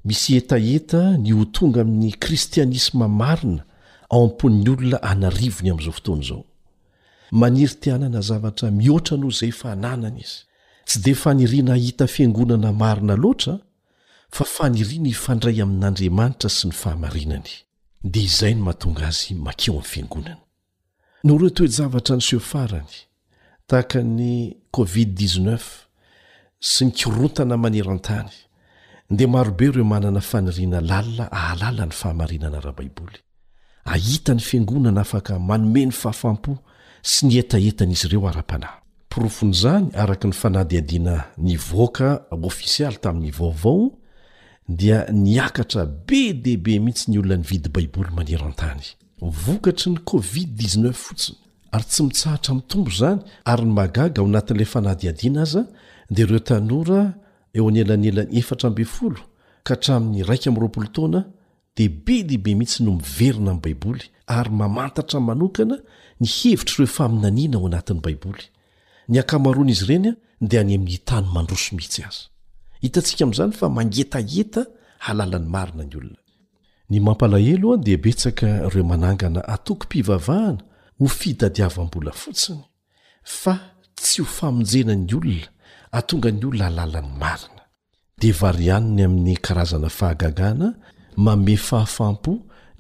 [0.05, 3.63] misy etaeta ny ho tonga amin'ny kristianisma marina
[4.11, 6.45] ao am-pon'ny olona anarivony amin'izao fotoany izao
[7.41, 10.39] maniri tianana zavatra mihoatra noho izay fa nanany izy
[10.87, 13.55] tsy de faniriana hita fiangonana marina loatra
[14.37, 17.51] fa faniriana ifandray amin'andriamanitra sy ny fahamarinany
[18.13, 20.41] dea izay no mahatonga azy makeo am'nyfiangonany
[21.25, 22.95] noreo toejavatra nyseofarany
[23.71, 25.59] tahakany covid-19
[26.63, 28.33] sy ny kirontana maneroantany
[29.13, 33.19] nde marobe ireo manana fanirina lalia ahalala ny fahamarinana raha baiboly
[33.95, 36.53] ahitan'ny fiangonana afaka manome ny fahafampo
[37.11, 39.87] sy nietaetan'izy ireoa-pahpirofon'zyany
[40.43, 41.15] fanadiadina
[41.47, 42.09] ny voaka
[42.49, 43.83] ofisialy tamin'nyvaovao
[44.79, 48.87] dia niakatra be de be mihitsy ny olonanyvidy baiboly maniroantany
[49.45, 51.39] vokatry ny covid-9 fotsiny
[51.73, 55.65] ary tsy mitsahatra mi tombo zany ary ny magaga ao anatin'la fanahdiadina azaa
[56.15, 57.01] dia reotanra
[57.55, 58.45] eoanelney
[59.69, 60.47] ka hrami'ny raikt
[61.77, 64.05] deibe diibe mihitsy no miverina amy baiboly
[64.39, 65.77] ary mamantatra manokana
[66.23, 68.45] ny hevitry ireo faminanina ao anatin'ny baiboly
[69.09, 70.13] ana izy irey
[70.49, 72.03] di yam'itno madroso miitsy
[72.83, 74.67] azmangetaetn'yiah
[81.03, 82.63] ho fitadiavambola fotsiny
[83.41, 83.55] fa
[83.99, 85.47] tsy ho famonjena ny olona
[85.95, 87.63] hatonga ny olona halalany marina
[88.21, 90.69] dia varianiny amin'ny karazana fahagagana
[91.25, 92.33] mame fahafam-po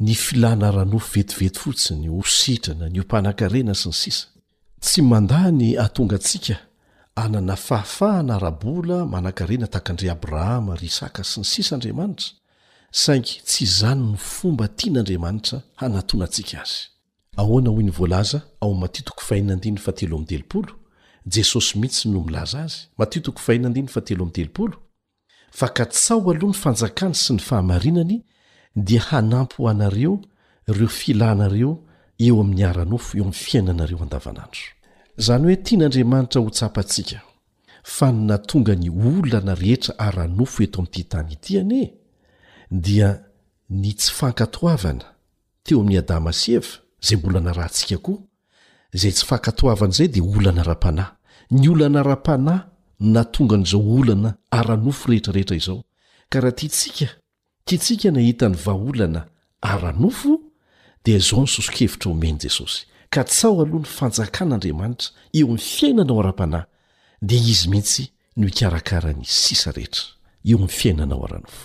[0.04, 4.24] ny filana ranof vetivety fotsiny ho sitrana ny o mpanan-karena sy ny sisa
[4.86, 6.56] tsy mandàny hatongantsika
[7.24, 12.28] anana fahafahana rabola manan-karena takandre abrahama ry isaka sy ny sisaandriamanitra
[13.02, 16.82] saingy tsy izany ny fomba tian'andriamanitra hanatoanantsika azy
[17.36, 20.64] aona onyvlzaaomto
[21.34, 22.66] jesosy mihitsynolaza
[22.98, 23.06] a
[25.54, 28.22] fa ka tsao aloha ny fanjakany sy ny fahamarinany
[28.74, 30.20] dia hanampo anareo
[30.66, 31.84] reo filanareo
[32.18, 34.60] eo amin'ny ara-nofo eo amny fiainanareo andavanandro
[35.18, 37.20] zany hoe tia n'andriamanitra ho tsapaantsika
[37.84, 41.92] fa ny natonga ny olana rehetra ara-nofo eto am'ty tany itiane
[42.70, 43.20] dia
[43.68, 45.04] ni tsy fankatoavana
[45.62, 46.60] teo ami'ny adama se
[47.04, 48.18] zay mbola na raha ntsika koa
[49.00, 51.10] zay tsy fankatoavan' izay dia olana ra-panahy
[51.58, 52.62] ny olana ara-panahy
[53.14, 55.78] na tonga n'izao olana ara-nofo rehetrarehetra izao
[56.32, 57.06] karaha titsika
[57.66, 59.20] tia tsika nahitany vaolana
[59.72, 60.30] ara-nofo
[61.04, 62.78] dia zao nysosokevitra omeny jesosy
[63.12, 66.64] ka tsao aloha ny fanjakan'andriamanitra eo m' fiainana ao ara-panahy
[67.28, 68.02] dia izy mihitsy
[68.38, 70.02] no ikarakarany sisa rehetra
[70.50, 71.64] eo m'fiainanao ara-nofo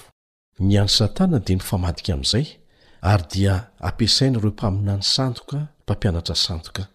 [3.08, 6.88] ary dia ampiasaina ireo mpaminany sandoka mpampianatra sandoka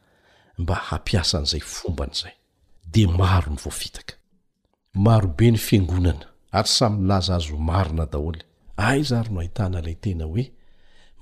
[0.58, 2.34] mba hampiasa n'izay fomba n'izay
[2.92, 4.14] de maro ny voafitaka
[5.04, 8.42] marobe ny fiangonana ary samylaza azo marina daholy
[8.88, 10.44] aiza ry no ahitana ilay tena hoe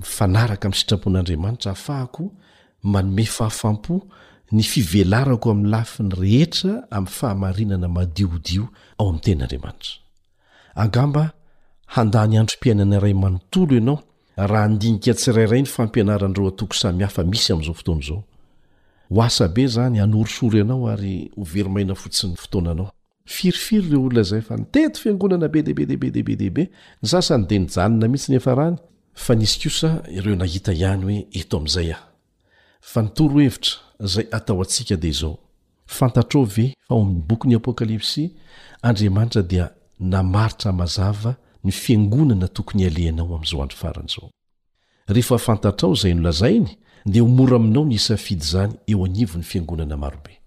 [0.00, 2.24] mifanaraka amin'ny sitrapon'andriamanitra ahafahako
[2.92, 3.94] manome fahafampo
[4.54, 8.64] ny fivelarako amin'ny lafi ny rehetra ami'ny fahamarinana madiodio
[8.98, 9.92] ao amin'ny tenaandriamanitra
[10.82, 11.24] angamba
[11.94, 13.98] handany androm-piainana iray manontolo anao
[14.46, 18.24] raha ndinika tsirairay ny fampianarandro atoko samihafa misy am'izao fotonazao
[19.10, 22.90] ho asabe zany anorsory anao ary overymaina fotsin fotoananao
[23.24, 26.62] firifiry reo olnazayfa niteto fiaonana be debe debedebe debe
[27.02, 27.56] n ssany de
[28.06, 28.76] ihitsyn
[29.40, 29.84] i os
[30.16, 31.98] ireo nahita ihany hoe eto am'zay a
[33.02, 35.36] nitoroheitra zay atao atsika de zaone
[35.86, 36.10] fao
[36.90, 38.12] amn'ny boknyapokalps
[38.82, 39.70] adrata dia
[40.00, 40.98] naaritra maz
[45.08, 50.40] hfantatao zay nolzainy de omora aminao n isafidy zany eo anivo ny fiangonana marobe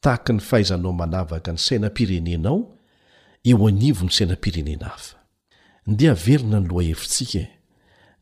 [0.00, 2.64] tahak ny fahaizanao manavaka ny sainam-pirenenao
[3.44, 5.16] eo anivo ny sainam-pirenena hafa
[5.86, 7.48] nde verina ny loha efintsika e.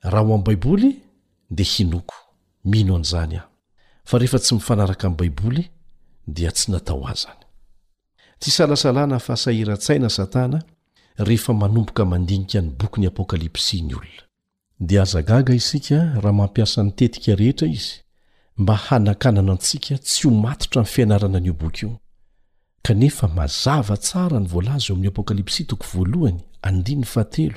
[0.03, 1.03] raha o ami' baiboly
[1.51, 2.15] di hinoko
[2.65, 3.49] mino an'zany a
[4.19, 5.71] rehef tsy mifanaraka m'baiboly
[6.27, 7.47] dia tsy natao a zanyi
[11.19, 14.23] rehefa manomboka mandinika ny bokyny apokalipsy ny olona
[14.81, 17.93] dia azagaga isika raha mampiasa nitetika rehetra izy
[18.57, 21.99] mba hana-kanana antsika tsy ho matotra nyy fianarana n'io boky io
[22.83, 26.41] kanefa mazava tsara ny voalazy o amin'ny apokalipsy toko voalohny
[27.31, 27.53] t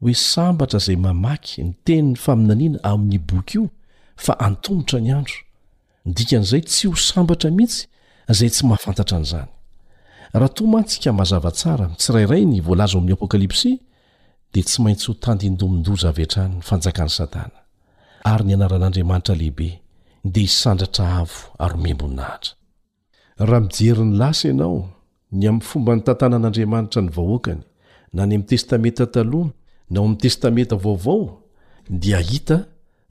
[0.00, 3.68] hoe sambatra izay mamaky ny teniny faminaniana amin'ny i boky io
[4.16, 5.34] fa antonotra ny andro
[6.06, 7.86] ndikan'izay tsy ho sambatra mihitsy
[8.28, 9.57] zay tsy mahafantatra an'izany
[10.36, 13.76] raha toa mantsika mazavatsara tsirairay ny voalaza amin'ny apôkalipsia
[14.52, 17.58] dia tsy maintsy ho tandindomin-doza avy an-trany ny fanjakany satana
[18.32, 19.68] ary ny anaran'andriamanitra lehibe
[20.32, 22.52] dia hisandratra avo ary omembonahatra
[23.48, 24.76] raha mijery ny lasa ianao
[25.38, 27.62] ny amin'ny fomba ny tantanan'andriamanitra ny vahoakany
[28.16, 29.50] na ny amin'ny testamenta taloha
[29.92, 31.22] nao amin'ny testamenta vaovao
[32.02, 32.58] dia hita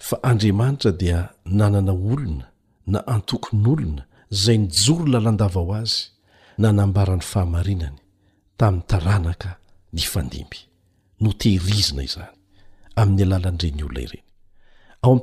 [0.07, 1.20] fa andriamanitra dia
[1.59, 2.45] nanana olona
[2.91, 4.01] na antokon'olona
[4.36, 6.01] izay nijoro lalandavaho azy
[6.63, 7.97] nanambaran'ny fahamarinany
[8.59, 9.41] tamin'ny taranak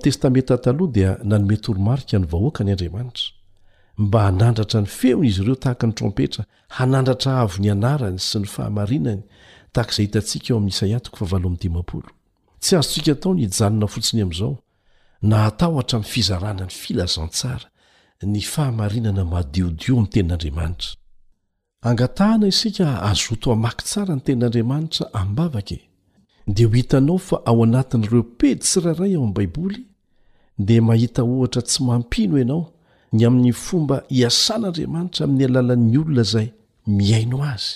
[0.03, 1.11] tetmentataha dia
[1.47, 3.33] omety ormarika ny vahoakanyadiamanitra
[4.05, 6.43] mba hanandratra ny feona izy ireo tahaka ny trompetra
[6.79, 9.23] hanandratra avo ny anarany sy ny fahamarinany
[9.75, 10.87] tahakzay hitantsika eo ami'isa
[12.63, 14.55] tsy azotsika taony janona fotsiny amn'izao
[15.29, 17.67] na hataotra ami'ny fizaranany filazantsara
[18.33, 20.33] ny fahamarinana madiodion tenn
[21.85, 25.81] angatahana isika azoto hamaky tsara ny ten'andriamanitra ambavake
[26.47, 29.83] dia ho hitanao fa ao anatin'ireo pedy tsirairay ao ami' baiboly
[30.59, 32.71] dia mahita ohatra tsy mampino ianao
[33.13, 36.49] ny amin'ny fomba hiasan'andriamanitra amin'ny alalan'ny olona izay
[36.87, 37.73] miaino azy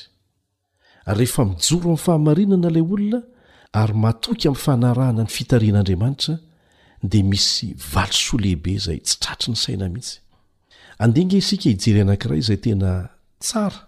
[1.19, 3.21] rehefa mijoro amin'ny fahamarinana ilay olona
[3.73, 6.35] ary matoky amin'ny fanarahana ny fitarihan'andriamanitra
[7.11, 10.17] dia misy valisoa lehibe izay tsy tratry ny saina mihitsy
[10.99, 13.88] andinga isika hijere anankiray izay tena tsara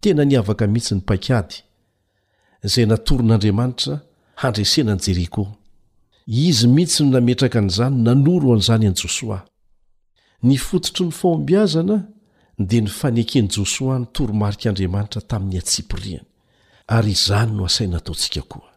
[0.00, 1.56] tena ny avaka mihitsy ny pakady
[2.72, 3.94] zay natoron'andriamanitra
[4.42, 5.42] handresenany jeriko
[6.48, 9.38] izy mihitsy no nametraka n'izany nanoro an'izany an' josoa
[10.48, 11.96] ny fototry ny faombiazana
[12.68, 16.26] di ny fanekeny josoa ny toromarikaandriamanitra tamin'ny atsipriany
[16.96, 18.70] ary izany no asainataontsika koa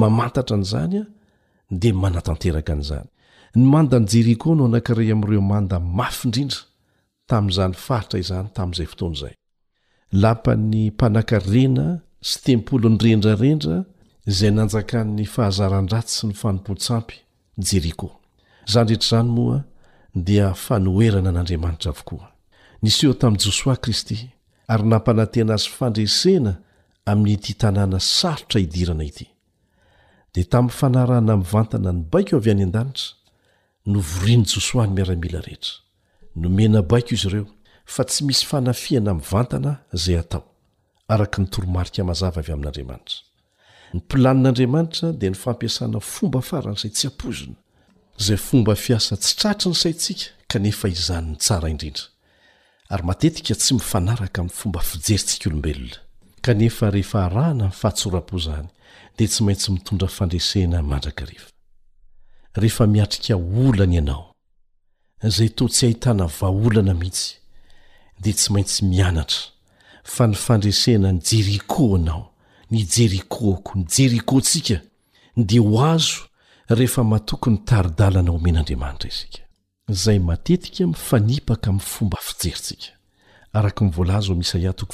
[0.00, 1.04] mamantatra n'izany a
[1.80, 3.08] de manatanteraka an'izany
[3.58, 6.60] ny mandany jeriko no anankirey am'ireo manda mafyindrindra
[7.30, 9.34] tamin'izany faritra izany tami'zay fotoanzay
[10.12, 13.84] lampany mpanankarena sy tempolo ny rendrarendra
[14.26, 17.18] izay nanjakan'ny fahazaran-dratsy sy ny fanompotsampy
[17.58, 18.12] jeriko
[18.68, 19.58] izany rehetra izany moa
[20.14, 22.30] dia fanoerana an'andriamanitra avokoa
[22.82, 24.18] niseo tamin'ny josoa kristy
[24.68, 26.54] ary nampanantena azy fandresena
[27.06, 29.26] amin'nyty tanàna sarotra hidirana ity
[30.34, 33.10] dia tamin'ny fanarana mivantana ny baiko o avy any an-danitra
[33.90, 35.74] no voriany josoa ny miaramila rehetra
[36.40, 37.46] nomena baiko izy ireo
[37.86, 40.42] fa tsy misy fanafiana min'ny vantana izay atao
[41.12, 43.18] araka ny toromarika mazava avy amin'andriamanitra
[43.94, 47.56] ny mpilanin'andriamanitra dia ny fampiasana fomba farany say tsy ampozona
[48.26, 52.04] zay fomba fiasa tsi tratry ny saitsika kanefa izanyny tsara indrindra
[52.92, 55.96] ary matetika tsy mifanaraka amin'ny fomba fijeryntsika olombelona
[56.46, 58.68] kanefa rehefa rahana ny fahatsora-pozany
[59.16, 61.50] dia tsy maintsy mitondra fandresena mandraka rehefa
[62.60, 64.34] rehefa miatrika olany ianao
[65.22, 67.45] zay to tsy hahitana vaolana mihitsy
[68.18, 69.50] dea tsy maintsy mianatra
[70.02, 72.30] fa ny fandresena ny jeriko anao
[72.72, 74.80] ny jeriko ko ny jeriko ntsika
[75.36, 76.24] de ho azo
[76.68, 79.42] rehefa mahatoky ny taridalana omen'andriamanitra isika
[79.88, 82.92] zay matetika mifanipaka m'ny fomba fijersika
[83.56, 84.88] akvlzisaatisaaomanao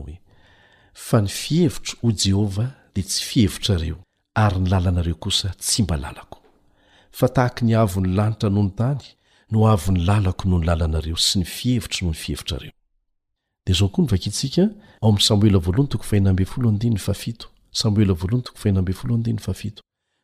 [0.00, 0.20] hoe
[0.94, 3.96] fa ny fihevitro ho jehovah dea tsy fihevitra reo
[4.34, 6.35] ary ny lalanareo kosa tsy mba lalako
[7.12, 9.02] fa tahaky ny avony lanitra noho ny tany
[9.50, 12.72] no avony lalako noho ny lalanareo sy ny fihevitry no ny fihevitra reo
[13.66, 14.68] dia zao koa no vakiitsika
[15.00, 15.62] ao am' samoelao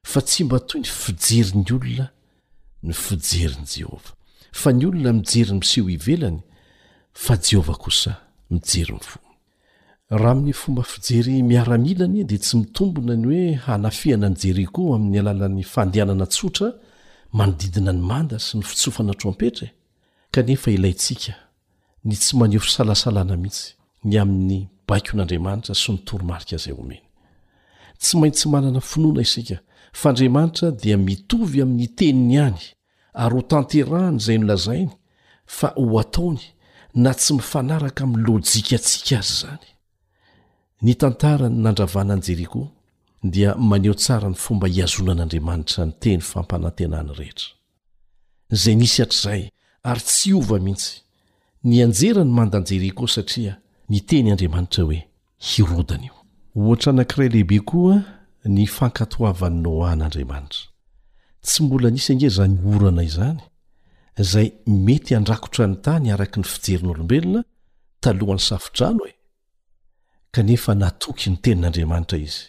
[0.05, 2.09] fa tsy mba toy ny fijeryny olona
[2.83, 4.15] ny fijeriny jehovah
[4.53, 6.43] fa ny olona mijery ny miseho ivelany
[7.15, 8.17] fa jehovah kosa
[8.51, 9.22] mijeryn'ny fo
[10.13, 15.63] raha min'ny fomba fijery miaramilany di tsy mitombona ny hoe hanafiana ny jeriko amin'ny alalan'ny
[15.65, 16.69] fandehanana tsotra
[17.39, 19.73] manodidina ny manda sy ny fitsofana trompetra e.
[20.31, 21.33] knea ilayntsika
[22.05, 24.69] ny tsy maneo fisalasalana mihitsyny
[25.15, 26.85] nn' sy ntoraia ayo
[27.99, 29.57] tsy maintsy manana finoana isika
[29.93, 32.61] fa andriamanitra dia mitovy amin'ny teniny any
[33.15, 34.91] ary ho tanterahany zay milazainy
[35.47, 36.45] fa ho ataony
[36.95, 39.72] na tsy mifanaraka amin'ny lojika atsika azy zany
[40.83, 42.67] ny tantara ny nandravanany jeriko
[43.25, 47.49] dia maneho tsara ny fomba hiazonan'andriamanitra nyteny fampanantenany rehetra
[48.63, 49.43] zay nisy atr'zay
[49.91, 50.93] ary tsy ova mihitsy
[51.69, 53.53] nianjera ny mandanjeriko satria
[53.93, 55.01] niteny andriamanitra hoe
[55.49, 56.15] hirodany io
[56.61, 57.97] ohatra anankiray lehibe koa
[58.57, 60.63] ny fankatoavany noa n'andriamanitra
[61.47, 63.41] tsy mbola nisy ange za ny orana izany
[64.33, 67.41] zay mety handrakotra ny tany araky ny fijerin'olombelona
[68.03, 69.13] tahan'ny safdrano e.
[70.35, 72.45] kanefa natoky ny tenin'andriamanitra izy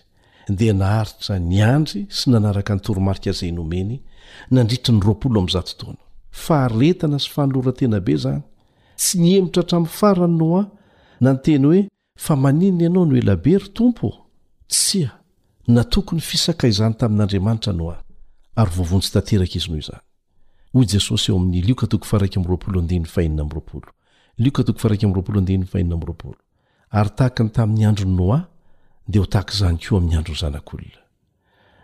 [0.60, 3.98] dia naharitra niandry sy nanaraka nytoromarika za nomeny
[4.56, 5.96] nandritra ny rlo azatotaon
[6.44, 8.42] fa retana sy fanolora tenabe zany
[8.98, 10.64] tsy niemotra htrami'ny farany noa
[11.22, 11.82] na nyteny hoe
[12.26, 14.08] fa maninna ianao no elabe ry tompo
[14.68, 15.10] tsia
[15.68, 17.96] natokony fisakaizany tamin'andriamanitra noa
[18.56, 19.98] aryoontsytekzho
[26.94, 28.40] ary tahaka ny tamin'ny androny noa
[29.08, 31.00] dia ho tahaka izany ko amin'ny androny zanak'olona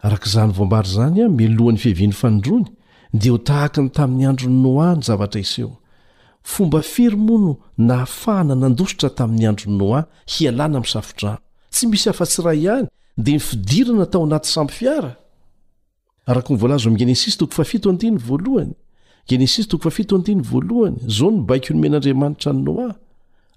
[0.07, 2.67] arak'izany voambary zany a melohan'ny fihevin'ny fanodrony
[3.21, 5.71] dia ho tahaka ny tamin'ny androny noa ny zavatra iseo
[6.53, 10.01] fomba firmono nafahana nandositra tamin'ny androny noa
[10.33, 11.41] hialana amsafdrano
[11.73, 12.83] tsy misy af-tsra ihay
[13.25, 15.11] dia mifidirina tao anaty sambyfiaa
[16.47, 17.81] knvlzo m genesis toanygeness
[19.67, 22.89] toai iny voalohany zao ny baik no men'andriamanitra ny noa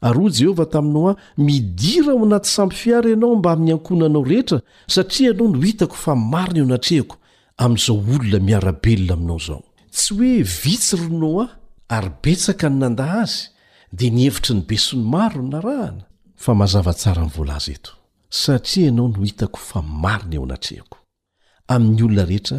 [0.03, 4.59] ary oy jehovah taminoa midira ho anaty sampy fiara ianao mba amin'ny ankona anao rehetra
[4.87, 7.17] satria ianao no hitako fa mariny eo anatrehako
[7.65, 9.63] ami'izao olona miarabelona aminao zao
[9.95, 11.45] tsy hoe vitsy ronoa
[11.89, 13.39] ary betsaka ny nandah azy
[13.97, 17.93] dia nihevitry ny besony maro ny narahanaa azvarlz eto
[18.43, 20.97] satria ianao no hitako fa mariny eo anatrehako
[21.75, 22.59] am'yolona rehetra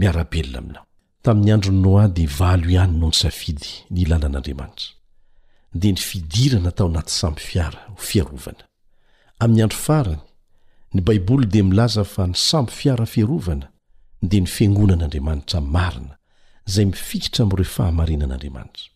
[0.00, 0.78] miarabelona
[1.30, 4.95] aminnaotarnad yno sanl'
[5.80, 8.64] di ny fidirana tao anaty samby fiara ho fiarovana
[9.42, 10.20] amin'ny andro farany
[10.94, 13.66] ny baiboly dia milaza fa ny samby fiara fiarovana
[14.30, 16.14] dia ny fiangonan'andriamanitra marina
[16.68, 18.86] izay mifikitra amiireo fahamarinan'andriamanitra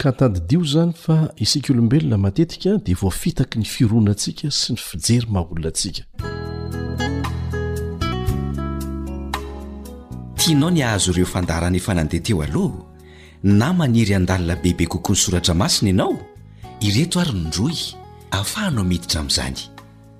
[0.00, 5.46] ka tadidio izany fa isika olombelona matetika dia voafitaky ny firoanantsika sy ny fijery maha
[5.52, 6.04] olonantsika
[10.40, 12.91] tianao ny ahazo ireo fandarana efa nandehateoaoh
[13.42, 16.14] na maniry an-dalina bebe kokoany soratra masina ianao
[16.80, 17.74] ireto ary ny ndroy
[18.30, 19.56] ahafahanao miditra amin'izany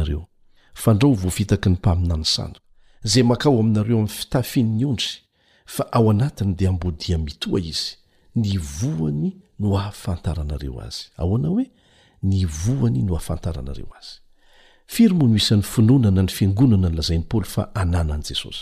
[0.02, 0.06] a
[0.74, 2.62] fandrao voafitaky ny mpaminany sandok
[3.04, 5.14] zay makao aminareo ami'ny fitafian''ny ontry
[5.66, 7.96] fa ao anatiny di ambodia mitoa izy
[8.36, 11.70] ny voany no ahafantaranareo azy aoana hoe
[12.22, 18.52] nyvoany no hafantaranareo azyfirmonisan'y finonana y fnonana nlzan'onoo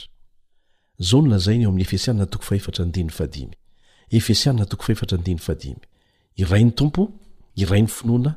[7.56, 8.30] iraynoa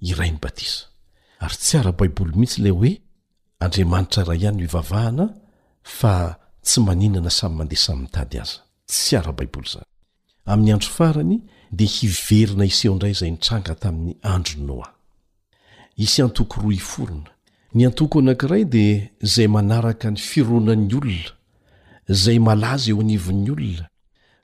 [0.00, 0.38] irany
[1.40, 2.98] ary tsy arabaiboly mihitsy ley hoe
[3.64, 5.28] andriamanitra raha ihany ivavahana
[5.98, 6.36] fa
[6.66, 8.58] tsy maninana samy mandeha samymitady aza
[8.90, 9.84] tsy arabaiboly zany
[10.52, 11.34] amin'ny andro farany
[11.76, 14.88] dia hiverina iseho ndray zay nitranga tamin'ny androny noa
[16.04, 17.30] isyantoko ro iforona
[17.76, 18.94] ny antoko anankiray dia
[19.26, 21.24] izay manaraka ny firoanan'ny olona
[22.22, 23.84] zay malaza eo anivon'ny olona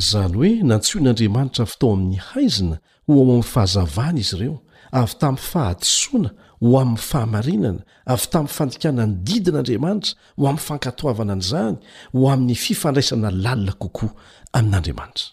[0.00, 2.76] izany hoe nantson'andriamanitra avy tao amin'ny haizina
[3.06, 4.56] hoa o amin'ny fahazavana izy ireo
[5.02, 6.28] avy tamin'ny fahadisoana
[6.62, 7.82] ho amin'ny fahamarinana
[8.14, 11.76] avy tamin'n fandikanany didin'andriamanitra ho amin'ny fankatoavana an' izany
[12.14, 14.12] ho amin'ny fifandraisana lalina kokoa
[14.56, 15.32] amin'n'andriamanitra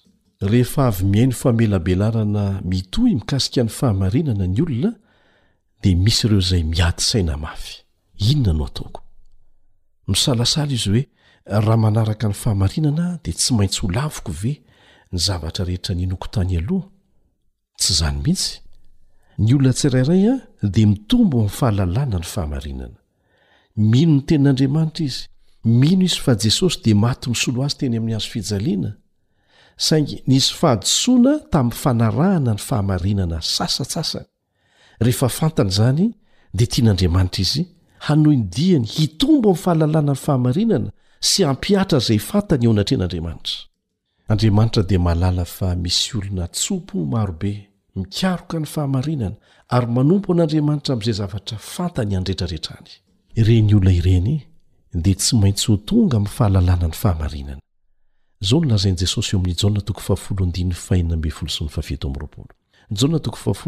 [0.52, 4.92] rehefa avy mihai no famelabelarana mitohy mikasika n'ny fahamarinana ny olona
[5.84, 7.72] dia misy ireo izay miadysaina mafy
[8.32, 8.98] inona no tao
[10.12, 11.04] misalasala izy hoe
[11.46, 14.54] raha manaraka ny fahamarinana dia tsy maintsy holaviko ve
[15.12, 16.88] ny zavatra rehetra nynokotany aloha
[17.80, 18.52] tsy zny mihitsy
[19.46, 20.42] ny olona tsiraray an ah,
[20.74, 23.00] di mitombo mi'ny fahalalàna ny fahamarinana
[23.92, 25.20] mino ny tenin'andriamanitra izy
[25.80, 28.92] mino izy fa jesosy di matny solo azy teny amin'ny azojana
[29.78, 34.28] saingy nisy fahadosoana tamin'ny fanarahana ny fahamarinana sasatsasany
[35.02, 36.06] rehefa fantany zany
[36.58, 37.64] dia tian'andriamanitra izy
[38.08, 40.90] hanoin diany hitombo amin'ny fahalalàna ny fahamarinana
[41.30, 43.58] sy hampiatra izay fantany eo anatrehan'andriamanitra
[44.32, 47.54] andriamanitra dia malala fa misy olona tsopo marobe
[47.96, 49.38] mikaroka ny fahamarinana
[49.76, 52.90] ary manompo an'andriamanitra amin'izay zavatra fantany andretrarehetrany
[53.40, 54.30] ireny olona ireny
[55.04, 57.62] dia tsy maintsy ho tonga amin'ny fahalalànany fahamarinana
[58.44, 59.40] zao nlazainy jesosy o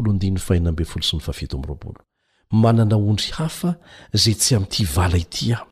[0.02, 1.56] aminyj
[2.52, 3.76] manana ondry hafa
[4.14, 5.66] zay tsy amyty ivala ity ah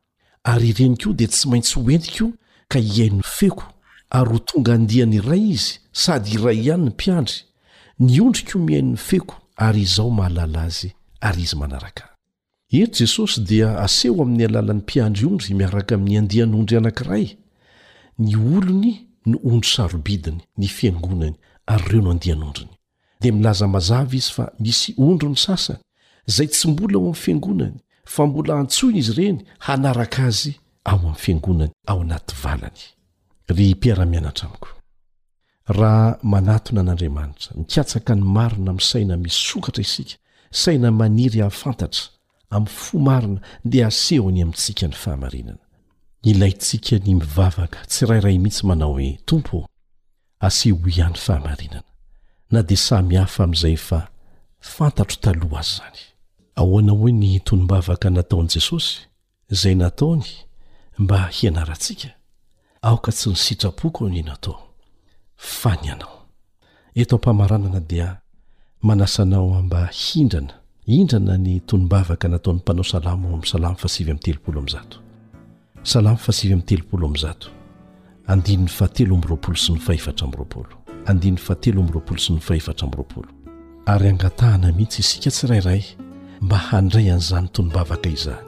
[0.43, 2.27] ary ireni kio dia tsy maintsy hoentik o
[2.67, 3.63] ka hiainy feko
[4.09, 7.41] ary ho tonga andiha ny iray izy sady iray ihany ny mpiandry
[7.99, 10.89] ny ondry ko mihaiyny feko ary izaho mahalala azy
[11.21, 12.03] ary izy manaraka
[12.71, 17.37] ety jesosy dia aseho amin'ny alalan'ny mpiandry ondry miaraka ami'ny andihanyondry anankiray
[18.20, 21.36] ny olony no ondro sarobidiny ny fiangonany
[21.68, 22.74] ary ireo no andihanondrony
[23.22, 25.80] dia milaza mazava izy fa misy ondrony sasany
[26.28, 30.53] zay tsy mbola ao amin'ny fiangonany fa mbola antsoina izy ireny hanaraka azy
[30.84, 32.80] ao amin'ny fiangonany ao anaty valany
[33.47, 34.70] ry piermianatra aiko
[35.68, 40.16] rahamanatona an'andriamanitra mikatsaka ny marina ami'y saina misokatra isika
[40.51, 42.03] saina maniry a fantatra
[42.49, 45.62] ami'ny fo marina ndea asehony amintsika ny fahamarinana
[46.26, 49.57] ny laitsika ny mivavaka tsy rairay mihitsy manao hoe tompo
[50.39, 51.88] asi hoihany fahamarinana
[52.51, 53.99] na dia samy hafa amin'izay efa
[54.76, 55.99] fantatro taloha azy zany
[56.59, 58.93] ahoanao hoe ny tonombavaka nataon'i jesosy
[59.53, 60.24] izay nataony
[61.01, 62.09] mba hianarantsika
[62.88, 64.57] aoka tsy ny sitrapoko ny natao
[65.36, 66.17] fany anao
[66.99, 68.07] eto mpamaranana dia
[68.82, 70.53] manasanao amba hindrana
[70.86, 75.02] indrana ny tonom-bavaka nataon'ny mpanao salamo am' salamo fasivy ami'y telopolo am'zato
[75.86, 77.47] salamo fa sivy amin'ny telopolo amin'n zato
[78.31, 80.77] andinn'ny fateloam roapolo sy ny fahefatra miroapolo
[81.11, 83.27] andin'ny fahatelo amy roapolo sy ny fahefatra aminroapolo
[83.91, 85.84] ary angatahana mihitsy isika tsirairay
[86.41, 88.45] mba handray an'izany tonybavaka izany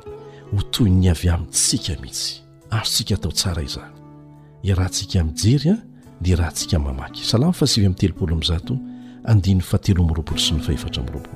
[0.53, 3.91] ho toy ny avy amintsika mihitsy aro ntsika tao tsara izany
[4.63, 5.77] ia rahantsika mijery a
[6.21, 8.79] dia rahantsika mamaky salamo fa sivy amin'ny telopolo ami'nzato
[9.27, 11.35] andin'ny fahatelo amby roapolo sy ny fahefatra amin'yroapolo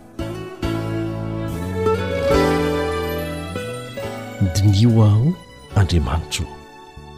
[4.56, 5.36] dingio aho
[5.80, 6.44] andriamanitso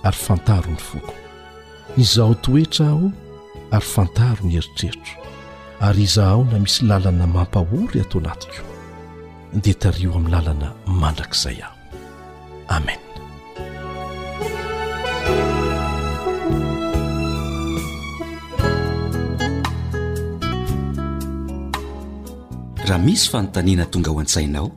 [0.06, 1.16] ary fantaro ny fokoa
[1.98, 3.12] izahao toetra aho
[3.72, 5.18] ary fantaro ny heritreritra
[5.80, 8.72] ary izahaho na misy lalana mampahory atao anatikoa
[9.64, 10.68] dia tario amin'ny lalana
[11.02, 11.76] mandrakizay aho
[12.76, 13.10] amena
[22.88, 24.70] raha misy fanontaniana tonga ho an-tsainao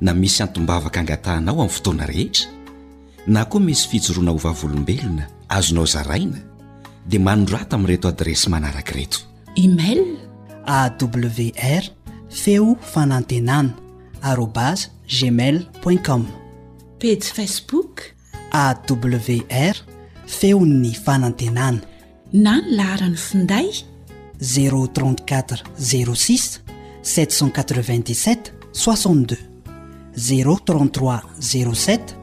[0.00, 2.56] na misy antombavaka angatahanao amin'ny fotoana rehetra
[3.28, 6.38] na koa misy fitjoroana hovavolombelona azonao zaraina
[7.06, 9.18] dia manodra ta ami' reto adresy manaraky reto
[9.56, 10.00] email
[10.64, 11.84] awr
[12.30, 13.74] feo fanantenana
[14.22, 15.56] arobas gmail
[15.90, 16.24] it com
[17.00, 18.00] page facebook
[18.52, 19.76] awr
[20.26, 21.80] feony fanantenana
[22.32, 23.68] na ny laharany finday
[24.40, 26.60] z34 06
[27.04, 29.36] 787 62
[30.16, 32.17] z33 07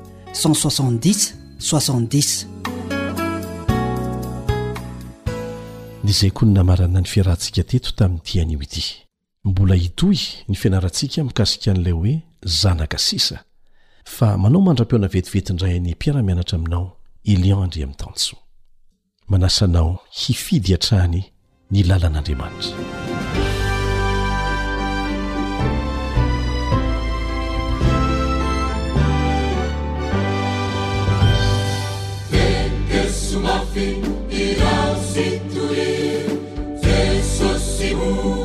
[6.03, 8.83] nizaiko ny namarana ny fiarahantsika teto tamin'y tianyoity
[9.45, 10.17] mbola itoy
[10.47, 13.43] nifianarantsika mikasikian'lay hoe zanaka sisa
[14.05, 18.35] fa manao mandra-piona vetivetindrai nympiaramianatra aminao elian andre ami tanso
[19.27, 21.23] manasa anao hifidy hatrahny
[21.71, 23.14] nilalan'andriamanitra
[33.35, 33.95] سمفي
[34.31, 35.69] إرستل
[37.21, 38.44] سسسب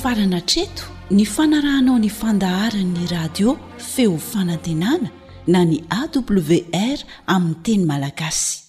[0.02, 3.58] farana treto ny fanarahanao nyfandaharanny radio
[3.92, 5.10] feo fanantenana
[5.46, 8.60] na ny awr aminy teny malagasy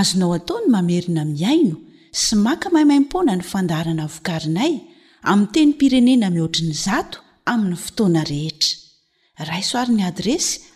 [0.00, 1.76] azonao ataony mamerina miaino
[2.12, 4.72] sy maka maimaimpona ny fandaharana vokarinay
[5.22, 7.18] ami teny pirenena mihoatriny zato
[7.52, 10.65] amin'ny fotoana rehetra raisoarin'ny adresy